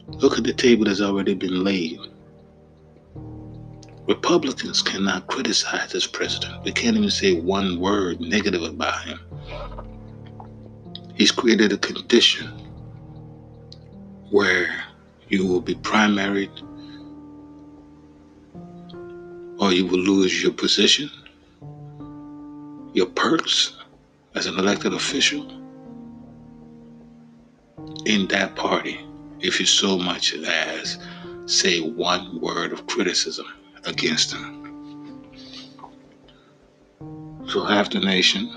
Look 0.07 0.37
at 0.37 0.43
the 0.43 0.53
table 0.53 0.85
that's 0.85 0.99
already 0.99 1.33
been 1.33 1.63
laid. 1.63 2.01
Republicans 4.09 4.81
cannot 4.81 5.27
criticize 5.27 5.93
this 5.93 6.05
president. 6.05 6.65
They 6.65 6.73
can't 6.73 6.97
even 6.97 7.09
say 7.09 7.39
one 7.39 7.79
word 7.79 8.19
negative 8.19 8.63
about 8.63 9.05
him. 9.05 9.21
He's 11.15 11.31
created 11.31 11.71
a 11.71 11.77
condition 11.77 12.70
where 14.31 14.83
you 15.27 15.45
will 15.45 15.61
be 15.61 15.75
primaried 15.75 16.49
or 19.59 19.71
you 19.71 19.85
will 19.85 19.99
lose 19.99 20.41
your 20.41 20.51
position, 20.53 21.09
your 22.93 23.05
perks 23.05 23.77
as 24.35 24.47
an 24.47 24.57
elected 24.57 24.93
official 24.93 25.47
in 28.05 28.27
that 28.29 28.55
party 28.55 28.99
if 29.39 29.59
you 29.59 29.65
so 29.65 29.97
much 29.97 30.33
as 30.33 30.97
say 31.45 31.81
one 31.81 32.39
word 32.39 32.71
of 32.71 32.87
criticism 32.87 33.45
against 33.85 34.33
him. 34.33 34.61
So 37.47 37.63
half 37.65 37.89
the 37.89 37.99
nation, 37.99 38.49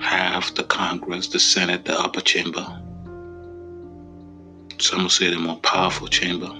half 0.00 0.54
the 0.54 0.64
Congress, 0.64 1.28
the 1.28 1.40
Senate, 1.40 1.84
the 1.84 1.98
upper 1.98 2.20
chamber, 2.20 2.81
some 4.82 5.02
will 5.04 5.10
say 5.10 5.30
the 5.30 5.38
more 5.38 5.58
powerful 5.58 6.08
chamber, 6.08 6.50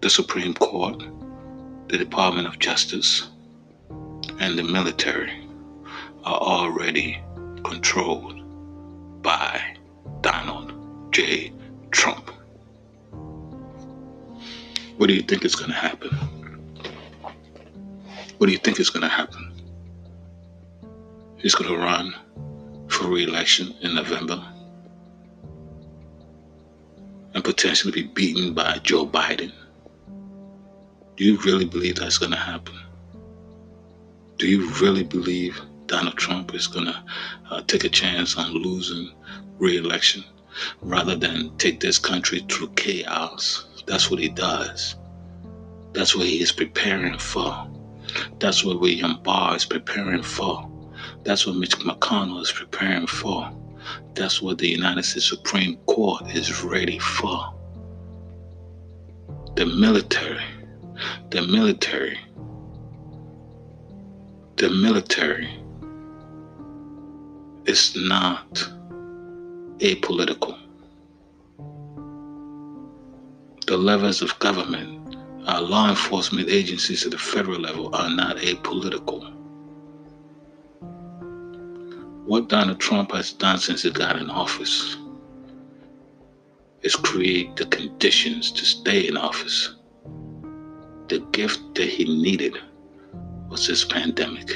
the 0.00 0.10
Supreme 0.10 0.52
Court, 0.52 1.00
the 1.86 1.96
Department 1.96 2.48
of 2.48 2.58
Justice, 2.58 3.28
and 4.40 4.58
the 4.58 4.64
military 4.64 5.46
are 6.24 6.38
already 6.38 7.22
controlled 7.62 9.22
by 9.22 9.76
Donald 10.22 10.72
J. 11.12 11.52
Trump. 11.92 12.32
What 14.96 15.06
do 15.06 15.14
you 15.14 15.22
think 15.22 15.44
is 15.44 15.54
going 15.54 15.70
to 15.70 15.76
happen? 15.76 16.10
What 18.38 18.48
do 18.48 18.52
you 18.52 18.58
think 18.58 18.80
is 18.80 18.90
going 18.90 19.02
to 19.02 19.08
happen? 19.08 19.52
He's 21.36 21.54
going 21.54 21.70
to 21.70 21.76
run 21.76 22.12
for 22.88 23.06
re 23.06 23.22
election 23.22 23.72
in 23.82 23.94
November 23.94 24.51
and 27.42 27.56
potentially 27.56 27.92
be 27.92 28.08
beaten 28.08 28.54
by 28.54 28.78
Joe 28.84 29.04
Biden? 29.04 29.52
Do 31.16 31.24
you 31.24 31.38
really 31.38 31.64
believe 31.64 31.96
that's 31.96 32.18
going 32.18 32.30
to 32.30 32.38
happen? 32.38 32.78
Do 34.38 34.46
you 34.46 34.70
really 34.74 35.02
believe 35.02 35.60
Donald 35.86 36.16
Trump 36.16 36.54
is 36.54 36.68
going 36.68 36.86
to 36.86 37.04
uh, 37.50 37.62
take 37.66 37.84
a 37.84 37.88
chance 37.88 38.36
on 38.36 38.52
losing 38.52 39.12
re 39.58 39.76
election 39.76 40.24
rather 40.82 41.16
than 41.16 41.56
take 41.58 41.80
this 41.80 41.98
country 41.98 42.44
through 42.48 42.70
chaos? 42.74 43.82
That's 43.86 44.08
what 44.10 44.20
he 44.20 44.28
does. 44.28 44.94
That's 45.92 46.16
what 46.16 46.26
he 46.26 46.40
is 46.40 46.52
preparing 46.52 47.18
for. 47.18 47.68
That's 48.38 48.64
what 48.64 48.80
William 48.80 49.20
Barr 49.22 49.56
is 49.56 49.64
preparing 49.64 50.22
for. 50.22 50.70
That's 51.24 51.46
what 51.46 51.56
Mitch 51.56 51.76
McConnell 51.78 52.40
is 52.40 52.52
preparing 52.52 53.06
for. 53.08 53.50
That's 54.14 54.42
what 54.42 54.58
the 54.58 54.68
United 54.68 55.04
States 55.04 55.28
Supreme 55.28 55.76
Court 55.86 56.22
is 56.34 56.62
ready 56.62 56.98
for. 56.98 57.54
The 59.56 59.66
military, 59.66 60.44
the 61.30 61.42
military, 61.42 62.18
the 64.56 64.70
military 64.70 65.50
is 67.66 67.94
not 67.96 68.54
apolitical. 69.78 70.58
The 73.66 73.76
levels 73.76 74.22
of 74.22 74.38
government, 74.38 75.16
our 75.46 75.60
law 75.60 75.88
enforcement 75.90 76.48
agencies 76.48 77.04
at 77.04 77.12
the 77.12 77.18
federal 77.18 77.60
level 77.60 77.94
are 77.94 78.10
not 78.10 78.36
apolitical 78.38 79.41
what 82.32 82.48
Donald 82.48 82.80
Trump 82.80 83.12
has 83.12 83.30
done 83.30 83.58
since 83.58 83.82
he 83.82 83.90
got 83.90 84.16
in 84.16 84.30
office 84.30 84.96
is 86.80 86.96
create 86.96 87.54
the 87.56 87.66
conditions 87.66 88.50
to 88.50 88.64
stay 88.64 89.06
in 89.06 89.18
office. 89.18 89.74
The 91.08 91.18
gift 91.32 91.60
that 91.74 91.90
he 91.90 92.04
needed 92.06 92.56
was 93.50 93.66
this 93.66 93.84
pandemic. 93.84 94.48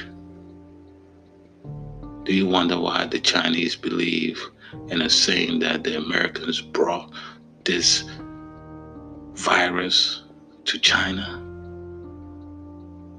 Do 2.25 2.33
you 2.33 2.47
wonder 2.49 2.81
why 2.81 3.05
the 3.05 3.21
Chinese 3.21 3.77
believe 3.77 4.43
in 4.89 5.03
a 5.03 5.11
saying 5.11 5.59
that 5.59 5.85
the 5.85 5.99
Americans 5.99 6.63
brought 6.63 7.13
this 7.65 8.05
virus 9.35 10.23
to 10.65 10.79
China? 10.79 11.43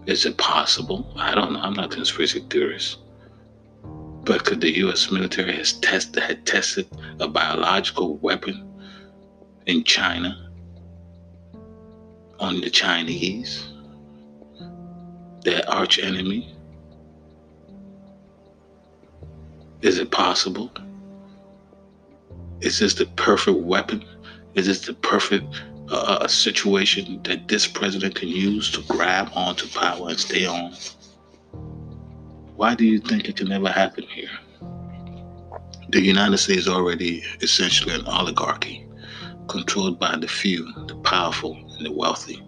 Is 0.08 0.26
it 0.26 0.36
possible? 0.39 1.13
I 1.15 1.36
don't 1.36 1.54
know. 1.54 1.60
I'm 1.60 1.74
not 1.74 1.93
a 1.93 1.96
conspiracy 1.96 2.43
theorist. 2.50 2.98
But 4.28 4.44
could 4.44 4.60
the 4.60 4.76
U.S. 4.80 5.10
military 5.10 5.56
has 5.56 5.72
tested 5.80 6.22
had 6.22 6.46
tested 6.46 6.86
a 7.22 7.30
biological 7.30 8.18
weapon 8.18 8.70
in 9.68 9.86
China 9.86 10.52
on 12.38 12.60
the 12.60 12.70
Chinese, 12.70 13.70
their 15.46 15.63
arch 15.70 15.98
enemy? 16.00 16.54
Is 19.82 19.98
it 19.98 20.12
possible? 20.12 20.74
Is 22.60 22.80
this 22.80 22.96
the 22.96 23.06
perfect 23.06 23.60
weapon? 23.60 24.04
Is 24.56 24.66
this 24.66 24.82
the 24.82 24.94
perfect 24.94 25.46
uh, 25.90 26.18
uh, 26.20 26.28
situation 26.28 27.22
that 27.24 27.48
this 27.48 27.66
president 27.66 28.16
can 28.16 28.28
use 28.28 28.72
to 28.72 28.82
grab 28.94 29.30
onto 29.34 29.70
power 29.70 30.10
and 30.10 30.20
stay 30.20 30.46
on? 30.46 30.74
Why 32.58 32.74
do 32.74 32.86
you 32.86 33.00
think 33.00 33.30
it 33.30 33.38
can 33.38 33.50
never 33.50 33.70
happen 33.70 34.04
here? 34.04 34.32
The 35.89 36.02
United 36.02 36.39
States 36.39 36.62
is 36.62 36.67
already 36.67 37.24
essentially 37.41 37.93
an 37.93 38.04
oligarchy 38.08 38.88
controlled 39.48 40.00
by 40.00 40.17
the 40.17 40.28
few, 40.28 40.67
the 40.88 40.96
powerful, 40.96 41.54
and 41.54 41.86
the 41.86 41.91
wealthy. 41.91 42.43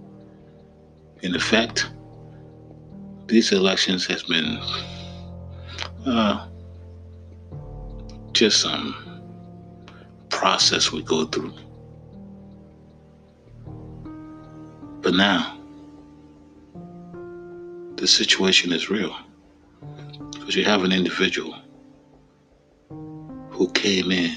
In 1.22 1.36
effect, 1.36 1.92
these 3.28 3.52
elections 3.52 4.08
has 4.08 4.24
been 4.24 4.58
uh, 6.08 6.48
just 8.32 8.62
some 8.62 9.22
process 10.30 10.92
we 10.92 11.04
go 11.04 11.26
through. 11.26 11.54
But 15.02 15.14
now, 15.14 15.56
the 17.98 18.08
situation 18.08 18.74
is 18.74 18.90
real. 18.90 19.16
Because 20.50 20.58
you 20.58 20.66
have 20.66 20.84
an 20.84 20.92
individual 20.92 21.56
who 23.52 23.70
came 23.74 24.12
in 24.12 24.36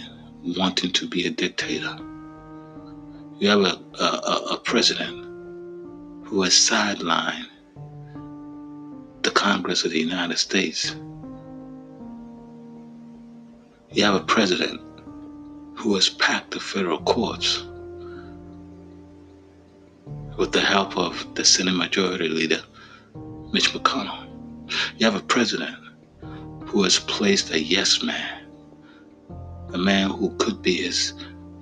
wanting 0.59 0.92
to 0.92 1.09
be 1.09 1.27
a 1.27 1.31
dictator. 1.31 1.96
You 3.38 3.48
have 3.48 3.61
a, 3.61 3.81
a, 3.98 4.48
a 4.51 4.61
president 4.62 5.25
who 6.27 6.42
has 6.42 6.53
sidelined 6.53 7.46
the 9.22 9.31
Congress 9.31 9.87
of 9.87 9.92
the 9.92 10.01
United 10.01 10.37
States. 10.37 10.94
You 13.92 14.05
have 14.05 14.16
a 14.16 14.25
president 14.25 14.83
who 15.79 15.94
has 15.94 16.11
packed 16.11 16.51
the 16.51 16.61
federal 16.61 17.01
courts 17.01 17.64
with 20.37 20.53
the 20.53 20.61
help 20.61 20.98
of 20.98 21.35
the 21.37 21.44
Senate 21.46 21.72
Majority 21.72 22.29
Leader, 22.29 22.62
Mitch 23.55 23.72
McConnell. 23.72 24.29
You 24.98 25.07
have 25.07 25.16
a 25.16 25.25
president 25.25 25.82
who 26.73 26.83
has 26.85 26.99
placed 27.01 27.51
a 27.51 27.63
yes 27.63 28.03
man 28.03 28.47
a 29.75 29.79
man 29.79 30.09
who 30.09 30.35
could 30.39 30.63
be 30.63 30.83
his 30.83 31.13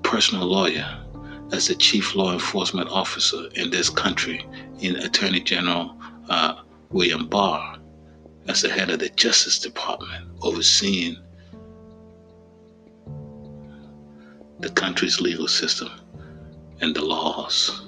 personal 0.05 0.46
lawyer 0.46 1.05
as 1.51 1.66
the 1.66 1.75
chief 1.75 2.14
law 2.14 2.33
enforcement 2.33 2.88
officer 2.90 3.49
in 3.57 3.70
this 3.70 3.90
country 3.90 4.46
in 4.79 4.94
Attorney 4.96 5.40
General 5.40 5.96
uh, 6.29 6.62
William 6.90 7.27
Barr 7.27 7.77
as 8.46 8.62
the 8.62 8.70
head 8.70 8.88
of 8.88 9.01
the 9.01 9.09
Justice 9.11 9.59
Department 9.59 10.29
overseeing 10.42 11.16
the 14.61 14.70
country's 14.70 15.20
legal 15.20 15.49
system 15.49 15.90
and 16.81 16.94
the 16.94 17.05
laws. 17.05 17.83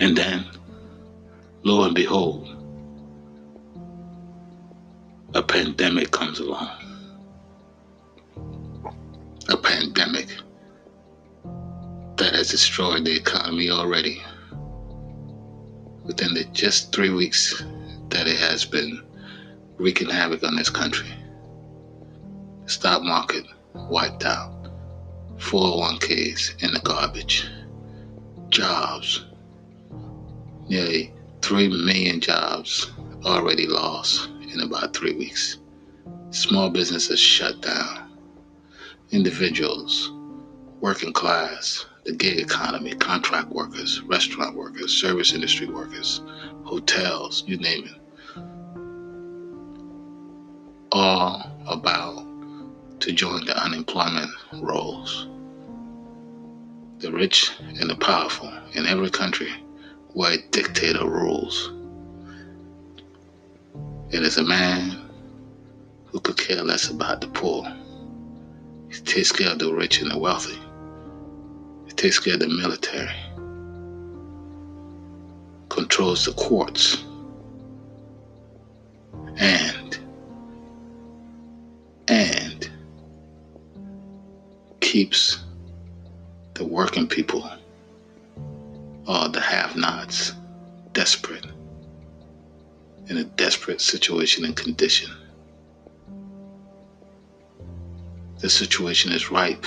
And 0.00 0.16
then, 0.16 0.44
lo 1.64 1.84
and 1.84 1.94
behold, 1.94 2.46
a 5.34 5.42
pandemic 5.42 6.10
comes 6.10 6.38
along. 6.38 6.70
A 9.48 9.56
pandemic 9.56 10.28
that 12.16 12.34
has 12.34 12.50
destroyed 12.50 13.04
the 13.04 13.16
economy 13.16 13.70
already. 13.70 14.22
Within 16.04 16.34
the 16.34 16.44
just 16.52 16.92
three 16.92 17.10
weeks 17.10 17.64
that 18.10 18.26
it 18.26 18.36
has 18.36 18.64
been 18.66 19.02
wreaking 19.78 20.10
havoc 20.10 20.44
on 20.44 20.54
this 20.56 20.70
country. 20.70 21.08
Stock 22.66 23.02
market 23.02 23.44
wiped 23.74 24.24
out. 24.24 24.52
401ks 25.38 26.62
in 26.62 26.72
the 26.72 26.80
garbage. 26.80 27.48
Jobs. 28.50 29.24
Nearly 30.68 31.12
3 31.44 31.68
million 31.68 32.20
jobs 32.20 32.90
already 33.22 33.66
lost 33.66 34.30
in 34.50 34.62
about 34.62 34.96
three 34.96 35.12
weeks. 35.12 35.58
Small 36.30 36.70
businesses 36.70 37.20
shut 37.20 37.60
down. 37.60 38.18
Individuals, 39.10 40.10
working 40.80 41.12
class, 41.12 41.84
the 42.06 42.12
gig 42.12 42.38
economy, 42.38 42.94
contract 42.94 43.50
workers, 43.50 44.00
restaurant 44.04 44.56
workers, 44.56 44.90
service 44.90 45.34
industry 45.34 45.66
workers, 45.66 46.22
hotels, 46.64 47.44
you 47.46 47.58
name 47.58 47.84
it. 47.84 48.00
All 50.92 51.44
about 51.66 52.24
to 53.00 53.12
join 53.12 53.44
the 53.44 53.62
unemployment 53.62 54.30
rolls. 54.62 55.28
The 57.00 57.12
rich 57.12 57.50
and 57.60 57.90
the 57.90 57.96
powerful 57.96 58.50
in 58.72 58.86
every 58.86 59.10
country 59.10 59.52
where 60.14 60.32
a 60.32 60.38
dictator 60.50 61.06
rules 61.06 61.70
it 64.14 64.22
is 64.22 64.38
a 64.38 64.44
man 64.44 65.10
who 66.04 66.20
could 66.20 66.38
care 66.38 66.62
less 66.62 66.88
about 66.88 67.20
the 67.20 67.26
poor. 67.26 67.64
He 68.88 69.00
takes 69.00 69.32
care 69.32 69.50
of 69.50 69.58
the 69.58 69.74
rich 69.74 70.00
and 70.00 70.12
the 70.12 70.16
wealthy. 70.16 70.56
He 71.86 71.92
takes 71.94 72.20
care 72.20 72.34
of 72.34 72.38
the 72.38 72.46
military. 72.46 73.12
Controls 75.68 76.26
the 76.26 76.32
courts. 76.34 77.02
And 79.36 79.98
and 82.06 82.70
keeps 84.80 85.42
the 86.54 86.64
working 86.64 87.08
people 87.08 87.50
or 89.06 89.28
the 89.28 89.40
have-nots 89.40 90.32
desperate 90.92 91.46
in 93.08 93.18
a 93.18 93.24
desperate 93.24 93.80
situation 93.80 94.44
and 94.44 94.56
condition. 94.56 95.10
The 98.38 98.48
situation 98.48 99.12
is 99.12 99.30
ripe. 99.30 99.66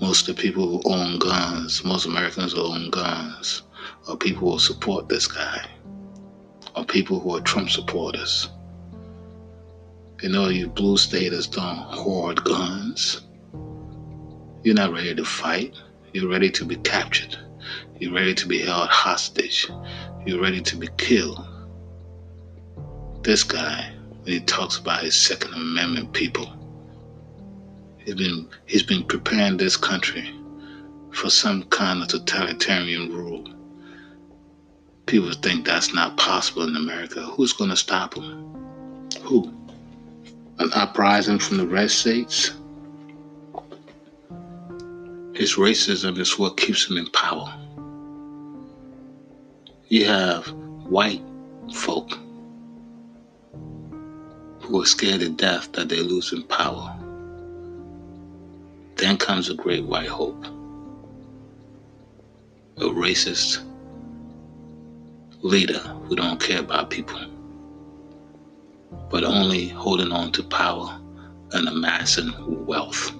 Most 0.00 0.28
of 0.28 0.36
the 0.36 0.42
people 0.42 0.68
who 0.68 0.90
own 0.90 1.18
guns, 1.18 1.84
most 1.84 2.06
Americans 2.06 2.52
who 2.52 2.62
own 2.62 2.90
guns, 2.90 3.62
are 4.08 4.16
people 4.16 4.52
who 4.52 4.58
support 4.58 5.08
this 5.08 5.26
guy, 5.26 5.64
are 6.74 6.84
people 6.84 7.20
who 7.20 7.36
are 7.36 7.40
Trump 7.40 7.70
supporters. 7.70 8.48
You 10.22 10.28
know, 10.28 10.48
you 10.48 10.68
blue 10.68 10.96
staters 10.96 11.46
don't 11.46 11.76
hoard 11.76 12.42
guns. 12.44 13.22
You're 14.62 14.74
not 14.74 14.92
ready 14.92 15.14
to 15.14 15.24
fight. 15.24 15.74
You're 16.12 16.28
ready 16.28 16.50
to 16.50 16.64
be 16.64 16.76
captured. 16.76 17.36
You're 17.98 18.12
ready 18.12 18.34
to 18.34 18.46
be 18.46 18.58
held 18.58 18.88
hostage. 18.88 19.66
You're 20.26 20.42
ready 20.42 20.60
to 20.60 20.76
be 20.76 20.88
killed. 20.98 21.42
This 23.22 23.42
guy, 23.42 23.92
when 24.22 24.32
he 24.32 24.40
talks 24.40 24.76
about 24.76 25.04
his 25.04 25.14
Second 25.14 25.54
Amendment 25.54 26.12
people, 26.12 26.52
he's 27.98 28.14
been 28.14 28.48
he's 28.66 28.82
been 28.82 29.04
preparing 29.04 29.56
this 29.56 29.76
country 29.76 30.34
for 31.12 31.30
some 31.30 31.62
kind 31.64 32.02
of 32.02 32.08
totalitarian 32.08 33.12
rule. 33.12 33.48
People 35.06 35.32
think 35.32 35.64
that's 35.64 35.94
not 35.94 36.16
possible 36.16 36.62
in 36.64 36.76
America. 36.76 37.22
Who's 37.22 37.52
going 37.52 37.70
to 37.70 37.76
stop 37.76 38.14
him? 38.14 38.54
Who? 39.22 39.52
An 40.58 40.70
uprising 40.74 41.38
from 41.38 41.56
the 41.56 41.66
red 41.66 41.90
states? 41.90 42.52
His 45.34 45.54
racism 45.54 46.18
is 46.18 46.38
what 46.38 46.58
keeps 46.58 46.90
him 46.90 46.98
in 46.98 47.06
power. 47.06 47.52
You 49.88 50.04
have 50.04 50.46
white 50.84 51.22
folk 51.74 52.18
who 54.60 54.82
are 54.82 54.86
scared 54.86 55.20
to 55.20 55.30
death 55.30 55.72
that 55.72 55.88
they're 55.88 56.02
losing 56.02 56.42
power. 56.44 56.94
Then 58.96 59.16
comes 59.16 59.48
a 59.48 59.54
great 59.54 59.84
white 59.84 60.08
hope. 60.08 60.44
A 62.76 62.84
racist 62.84 63.64
leader 65.40 65.78
who 65.78 66.14
don't 66.14 66.40
care 66.40 66.60
about 66.60 66.90
people, 66.90 67.20
but 69.10 69.24
only 69.24 69.68
holding 69.68 70.12
on 70.12 70.30
to 70.32 70.42
power 70.42 71.00
and 71.52 71.68
amassing 71.68 72.32
wealth. 72.66 73.12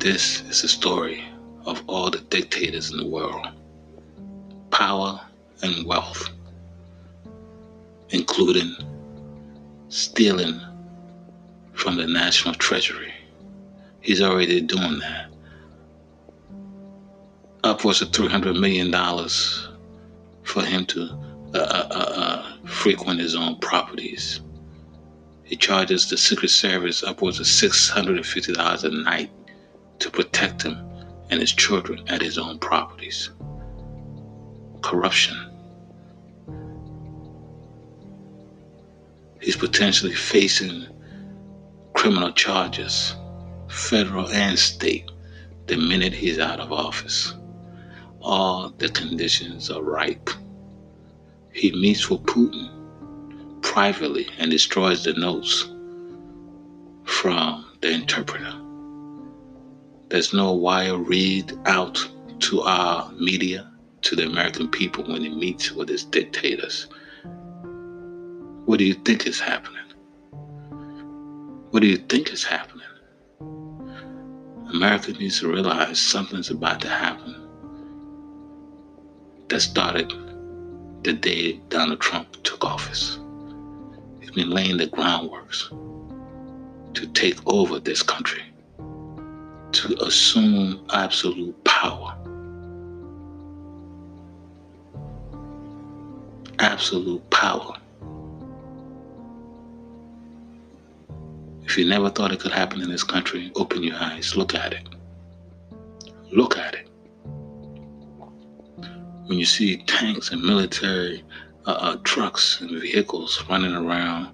This 0.00 0.40
is 0.48 0.62
the 0.62 0.68
story 0.68 1.22
of 1.66 1.82
all 1.86 2.08
the 2.08 2.20
dictators 2.20 2.90
in 2.90 2.96
the 2.96 3.06
world 3.06 3.46
power 4.70 5.20
and 5.60 5.84
wealth, 5.84 6.30
including 8.08 8.74
stealing 9.90 10.58
from 11.74 11.98
the 11.98 12.06
national 12.06 12.54
treasury. 12.54 13.12
He's 14.00 14.22
already 14.22 14.62
doing 14.62 15.00
that. 15.00 15.26
Upwards 17.62 18.00
of 18.00 18.08
$300 18.08 18.58
million 18.58 18.90
for 20.44 20.62
him 20.62 20.86
to 20.86 21.02
uh, 21.52 21.58
uh, 21.58 21.88
uh, 21.90 22.12
uh, 22.16 22.66
frequent 22.66 23.20
his 23.20 23.36
own 23.36 23.58
properties. 23.58 24.40
He 25.44 25.56
charges 25.56 26.08
the 26.08 26.16
Secret 26.16 26.48
Service 26.48 27.02
upwards 27.02 27.38
of 27.38 27.44
$650 27.44 28.84
a 28.84 28.88
night 29.04 29.30
to 30.00 30.10
protect 30.10 30.62
him 30.62 30.76
and 31.30 31.40
his 31.40 31.52
children 31.52 32.02
at 32.08 32.20
his 32.20 32.38
own 32.38 32.58
properties. 32.58 33.30
Corruption. 34.82 35.36
He's 39.40 39.56
potentially 39.56 40.14
facing 40.14 40.86
criminal 41.94 42.32
charges, 42.32 43.14
federal 43.68 44.28
and 44.28 44.58
state, 44.58 45.10
the 45.66 45.76
minute 45.76 46.12
he's 46.12 46.38
out 46.38 46.60
of 46.60 46.72
office. 46.72 47.34
All 48.20 48.70
the 48.78 48.88
conditions 48.88 49.70
are 49.70 49.82
ripe. 49.82 50.28
He 51.52 51.72
meets 51.72 52.10
with 52.10 52.22
Putin 52.22 53.62
privately 53.62 54.28
and 54.38 54.50
destroys 54.50 55.04
the 55.04 55.12
notes 55.14 55.70
from 57.04 57.66
the 57.80 57.90
interpreter. 57.90 58.69
There's 60.10 60.32
no 60.32 60.52
wire 60.52 60.96
read 60.98 61.56
out 61.66 62.04
to 62.40 62.62
our 62.62 63.12
media, 63.12 63.70
to 64.02 64.16
the 64.16 64.26
American 64.26 64.68
people 64.68 65.04
when 65.04 65.22
he 65.22 65.28
meets 65.28 65.70
with 65.70 65.88
his 65.88 66.02
dictators. 66.02 66.88
What 68.64 68.80
do 68.80 68.84
you 68.84 68.94
think 68.94 69.28
is 69.28 69.38
happening? 69.38 69.84
What 71.70 71.80
do 71.80 71.86
you 71.86 71.96
think 71.96 72.32
is 72.32 72.42
happening? 72.42 72.88
America 74.74 75.12
needs 75.12 75.38
to 75.40 75.52
realize 75.52 76.00
something's 76.00 76.50
about 76.50 76.80
to 76.80 76.88
happen 76.88 77.36
that 79.46 79.60
started 79.60 80.12
the 81.04 81.12
day 81.12 81.60
Donald 81.68 82.00
Trump 82.00 82.42
took 82.42 82.64
office. 82.64 83.20
He's 84.20 84.32
been 84.32 84.50
laying 84.50 84.76
the 84.76 84.88
groundworks 84.88 85.68
to 86.94 87.06
take 87.08 87.38
over 87.46 87.78
this 87.78 88.02
country, 88.02 88.42
to 89.72 90.04
assume 90.04 90.84
absolute 90.92 91.62
power. 91.64 92.16
Absolute 96.58 97.28
power. 97.30 97.76
If 101.64 101.78
you 101.78 101.84
never 101.84 102.10
thought 102.10 102.32
it 102.32 102.40
could 102.40 102.52
happen 102.52 102.82
in 102.82 102.90
this 102.90 103.04
country, 103.04 103.52
open 103.54 103.82
your 103.82 103.96
eyes, 103.96 104.36
look 104.36 104.54
at 104.54 104.72
it. 104.72 104.88
Look 106.32 106.58
at 106.58 106.74
it 106.74 106.90
when 109.30 109.38
you 109.38 109.44
see 109.44 109.76
tanks 109.84 110.32
and 110.32 110.42
military 110.42 111.22
uh, 111.64 111.70
uh, 111.70 111.96
trucks 112.02 112.60
and 112.60 112.68
vehicles 112.80 113.44
running 113.48 113.72
around 113.76 114.28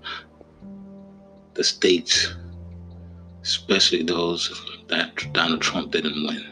the 1.53 1.63
states, 1.63 2.35
especially 3.47 4.03
those 4.03 4.51
that 4.89 5.33
Donald 5.33 5.63
Trump 5.63 5.93
didn't 5.93 6.27
win. 6.27 6.45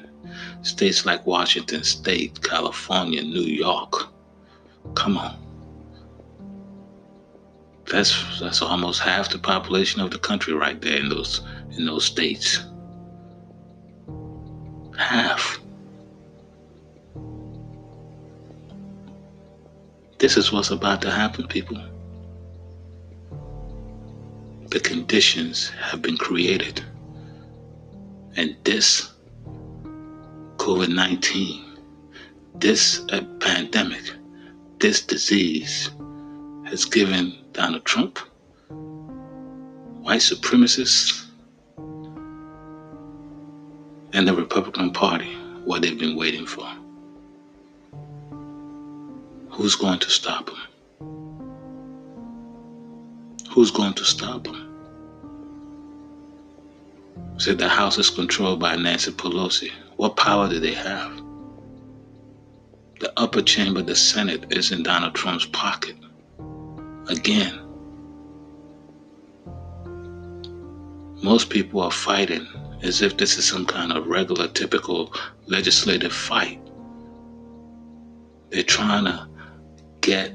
States 0.62 1.04
like 1.04 1.26
Washington 1.26 1.82
State, 1.82 2.40
California, 2.42 3.20
New 3.20 3.42
York. 3.42 3.92
Come 4.94 5.18
on. 5.18 5.36
That's 7.90 8.40
that's 8.40 8.62
almost 8.62 9.00
half 9.00 9.28
the 9.28 9.38
population 9.38 10.00
of 10.00 10.10
the 10.12 10.18
country 10.18 10.54
right 10.54 10.80
there 10.80 10.98
in 10.98 11.08
those 11.08 11.42
in 11.76 11.84
those 11.84 12.04
states. 12.04 12.64
Half. 14.96 15.58
This 20.18 20.36
is 20.36 20.52
what's 20.52 20.70
about 20.70 21.02
to 21.02 21.10
happen, 21.10 21.48
people. 21.48 21.76
The 24.74 24.80
conditions 24.80 25.68
have 25.68 26.02
been 26.02 26.16
created. 26.16 26.82
And 28.34 28.56
this 28.64 29.12
COVID 30.56 30.92
19, 30.92 31.78
this 32.56 33.06
uh, 33.12 33.22
pandemic, 33.38 34.02
this 34.80 35.00
disease 35.00 35.90
has 36.64 36.84
given 36.86 37.38
Donald 37.52 37.84
Trump, 37.84 38.18
white 40.02 40.22
supremacists, 40.22 41.24
and 44.12 44.26
the 44.26 44.34
Republican 44.34 44.92
Party 44.92 45.36
what 45.64 45.82
they've 45.82 45.96
been 45.96 46.16
waiting 46.16 46.46
for. 46.46 46.68
Who's 49.50 49.76
going 49.76 50.00
to 50.00 50.10
stop 50.10 50.50
him? 50.50 50.73
Who's 53.54 53.70
going 53.70 53.94
to 53.94 54.04
stop 54.04 54.48
him? 54.48 54.68
Said 57.36 57.56
the 57.58 57.68
House 57.68 57.98
is 57.98 58.10
controlled 58.10 58.58
by 58.58 58.74
Nancy 58.74 59.12
Pelosi. 59.12 59.70
What 59.94 60.16
power 60.16 60.48
do 60.48 60.58
they 60.58 60.74
have? 60.74 61.22
The 62.98 63.12
upper 63.16 63.42
chamber, 63.42 63.80
the 63.80 63.94
Senate, 63.94 64.46
is 64.50 64.72
in 64.72 64.82
Donald 64.82 65.14
Trump's 65.14 65.46
pocket. 65.46 65.94
Again. 67.08 67.60
Most 71.22 71.48
people 71.48 71.80
are 71.80 71.92
fighting 71.92 72.48
as 72.82 73.02
if 73.02 73.16
this 73.16 73.38
is 73.38 73.44
some 73.44 73.66
kind 73.66 73.92
of 73.92 74.08
regular, 74.08 74.48
typical 74.48 75.14
legislative 75.46 76.12
fight. 76.12 76.60
They're 78.50 78.64
trying 78.64 79.04
to 79.04 79.28
get 80.00 80.33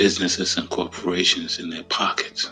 businesses 0.00 0.56
and 0.56 0.70
corporations 0.70 1.58
in 1.58 1.68
their 1.68 1.82
pockets. 1.82 2.50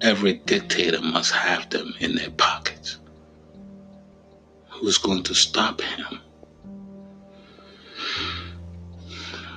Every 0.00 0.32
dictator 0.44 1.00
must 1.00 1.30
have 1.30 1.70
them 1.70 1.94
in 2.00 2.16
their 2.16 2.30
pockets. 2.30 2.98
Who's 4.70 4.98
going 4.98 5.22
to 5.22 5.34
stop 5.34 5.80
him? 5.80 6.20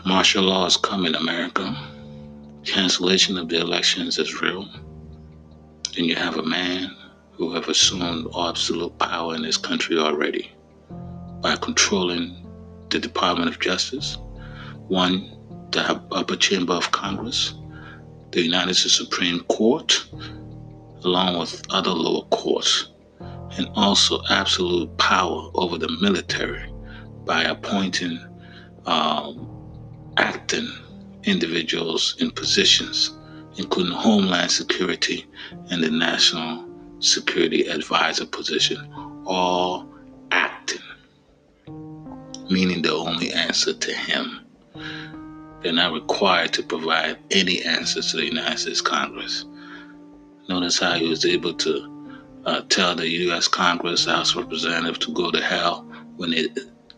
Martial 0.06 0.44
law 0.44 0.68
is 0.68 0.78
coming, 0.78 1.16
America. 1.16 1.76
Cancellation 2.66 3.40
of 3.40 3.50
the 3.50 3.60
elections 3.60 4.20
is 4.20 4.40
real. 4.40 4.70
Then 5.96 6.06
you 6.06 6.16
have 6.16 6.38
a 6.38 6.44
man 6.44 6.96
who 7.32 7.52
have 7.56 7.68
assumed 7.68 8.28
absolute 8.38 8.96
power 9.00 9.34
in 9.34 9.42
this 9.42 9.58
country 9.58 9.98
already 9.98 10.52
by 11.42 11.56
controlling 11.56 12.46
the 12.92 13.00
Department 13.00 13.50
of 13.50 13.60
Justice, 13.60 14.20
one, 14.88 15.35
the 15.76 16.02
upper 16.12 16.38
chamber 16.38 16.74
of 16.74 16.90
Congress, 16.92 17.54
the 18.32 18.42
United 18.42 18.74
States 18.76 18.96
Supreme 18.96 19.42
Court, 19.42 20.06
along 21.04 21.38
with 21.38 21.62
other 21.70 21.92
lower 21.92 22.24
courts, 22.30 22.92
and 23.58 23.68
also 23.76 24.22
absolute 24.30 24.96
power 24.98 25.52
over 25.54 25.78
the 25.78 25.90
military 26.02 26.74
by 27.26 27.44
appointing 27.44 28.18
um, 28.86 29.52
acting 30.16 30.68
individuals 31.24 32.16
in 32.20 32.32
positions, 32.32 33.12
including 33.58 33.92
Homeland 33.92 34.52
Security 34.52 35.26
and 35.72 35.84
the 35.84 35.92
National 35.92 36.70
Security 37.00 37.68
Advisor 37.68 38.26
position, 38.26 38.78
all 39.26 39.90
acting, 40.32 40.82
meaning 42.50 42.82
the 42.82 42.94
only 42.94 43.34
answer 43.34 43.74
to 43.74 43.94
him. 43.94 44.40
They're 45.66 45.74
not 45.74 45.94
required 45.94 46.54
to 46.54 46.62
provide 46.62 47.18
any 47.32 47.64
answers 47.64 48.12
to 48.12 48.18
the 48.18 48.26
United 48.28 48.60
States 48.60 48.82
Congress. 48.82 49.46
Notice 50.48 50.78
how 50.78 50.94
he 50.94 51.10
was 51.10 51.26
able 51.26 51.56
to 51.56 52.16
uh, 52.46 52.62
tell 52.70 52.94
the 52.94 53.10
U.S. 53.10 53.48
Congress, 53.48 54.06
House 54.06 54.36
Representative, 54.36 55.00
to 55.00 55.12
go 55.12 55.32
to 55.32 55.42
hell 55.42 55.82
when 56.18 56.34
it 56.34 56.52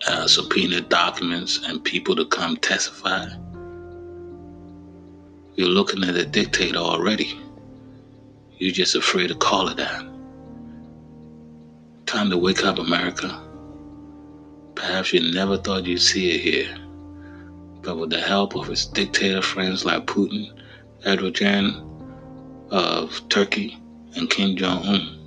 uh, 0.06 0.27
subpoenaed 0.27 0.89
documents 0.89 1.65
and 1.65 1.82
people 1.82 2.13
to 2.17 2.25
come 2.25 2.58
testify. 2.58 3.27
You're 5.56 5.69
looking 5.69 6.03
at 6.03 6.17
a 6.17 6.25
dictator 6.25 6.80
already. 6.80 7.39
You're 8.58 8.73
just 8.73 8.95
afraid 8.95 9.27
to 9.27 9.36
call 9.36 9.69
it 9.69 9.77
that. 9.77 10.06
Time 12.06 12.30
to 12.32 12.38
wake 12.38 12.65
up, 12.65 12.80
America. 12.80 13.41
Perhaps 14.75 15.13
you 15.13 15.32
never 15.34 15.56
thought 15.56 15.86
you'd 15.86 16.01
see 16.01 16.32
it 16.32 16.41
here 16.41 16.87
but 17.82 17.98
with 17.98 18.10
the 18.10 18.20
help 18.20 18.56
of 18.56 18.68
his 18.68 18.86
dictator 18.86 19.42
friends 19.42 19.86
like 19.86 20.06
Putin, 20.06 20.52
Erdogan 21.06 21.84
of 22.72 23.22
Turkey, 23.30 23.78
and 24.16 24.30
Kim 24.30 24.56
Jong 24.56 24.84
un, 24.86 25.20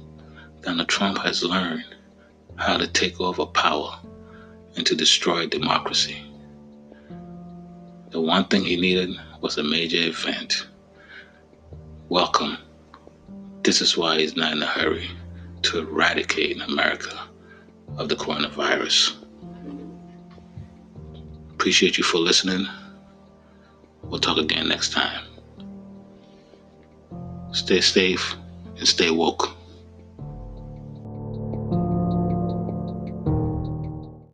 Donald 0.62 0.88
Trump 0.88 1.18
has 1.18 1.42
learned 1.42 1.84
how 2.56 2.76
to 2.76 2.86
take 2.86 3.20
over 3.20 3.46
power 3.46 3.98
and 4.76 4.84
to 4.86 4.94
destroy 4.94 5.46
democracy. 5.46 6.22
The 8.10 8.20
one 8.20 8.46
thing 8.46 8.64
he 8.64 8.76
needed 8.76 9.10
was 9.40 9.56
a 9.56 9.62
major 9.62 9.98
event. 9.98 10.66
Welcome. 12.08 12.58
This 13.62 13.80
is 13.80 13.96
why 13.96 14.18
he's 14.18 14.36
not 14.36 14.52
in 14.52 14.62
a 14.62 14.66
hurry 14.66 15.08
to 15.62 15.78
eradicate 15.78 16.60
America 16.60 17.16
of 17.96 18.08
the 18.08 18.16
coronavirus. 18.16 19.19
Appreciate 21.60 21.98
you 21.98 22.02
for 22.02 22.16
listening. 22.16 22.66
We'll 24.04 24.18
talk 24.18 24.38
again 24.38 24.66
next 24.66 24.92
time. 24.92 25.26
Stay 27.52 27.82
safe 27.82 28.34
and 28.78 28.88
stay 28.88 29.10
woke. 29.10 29.59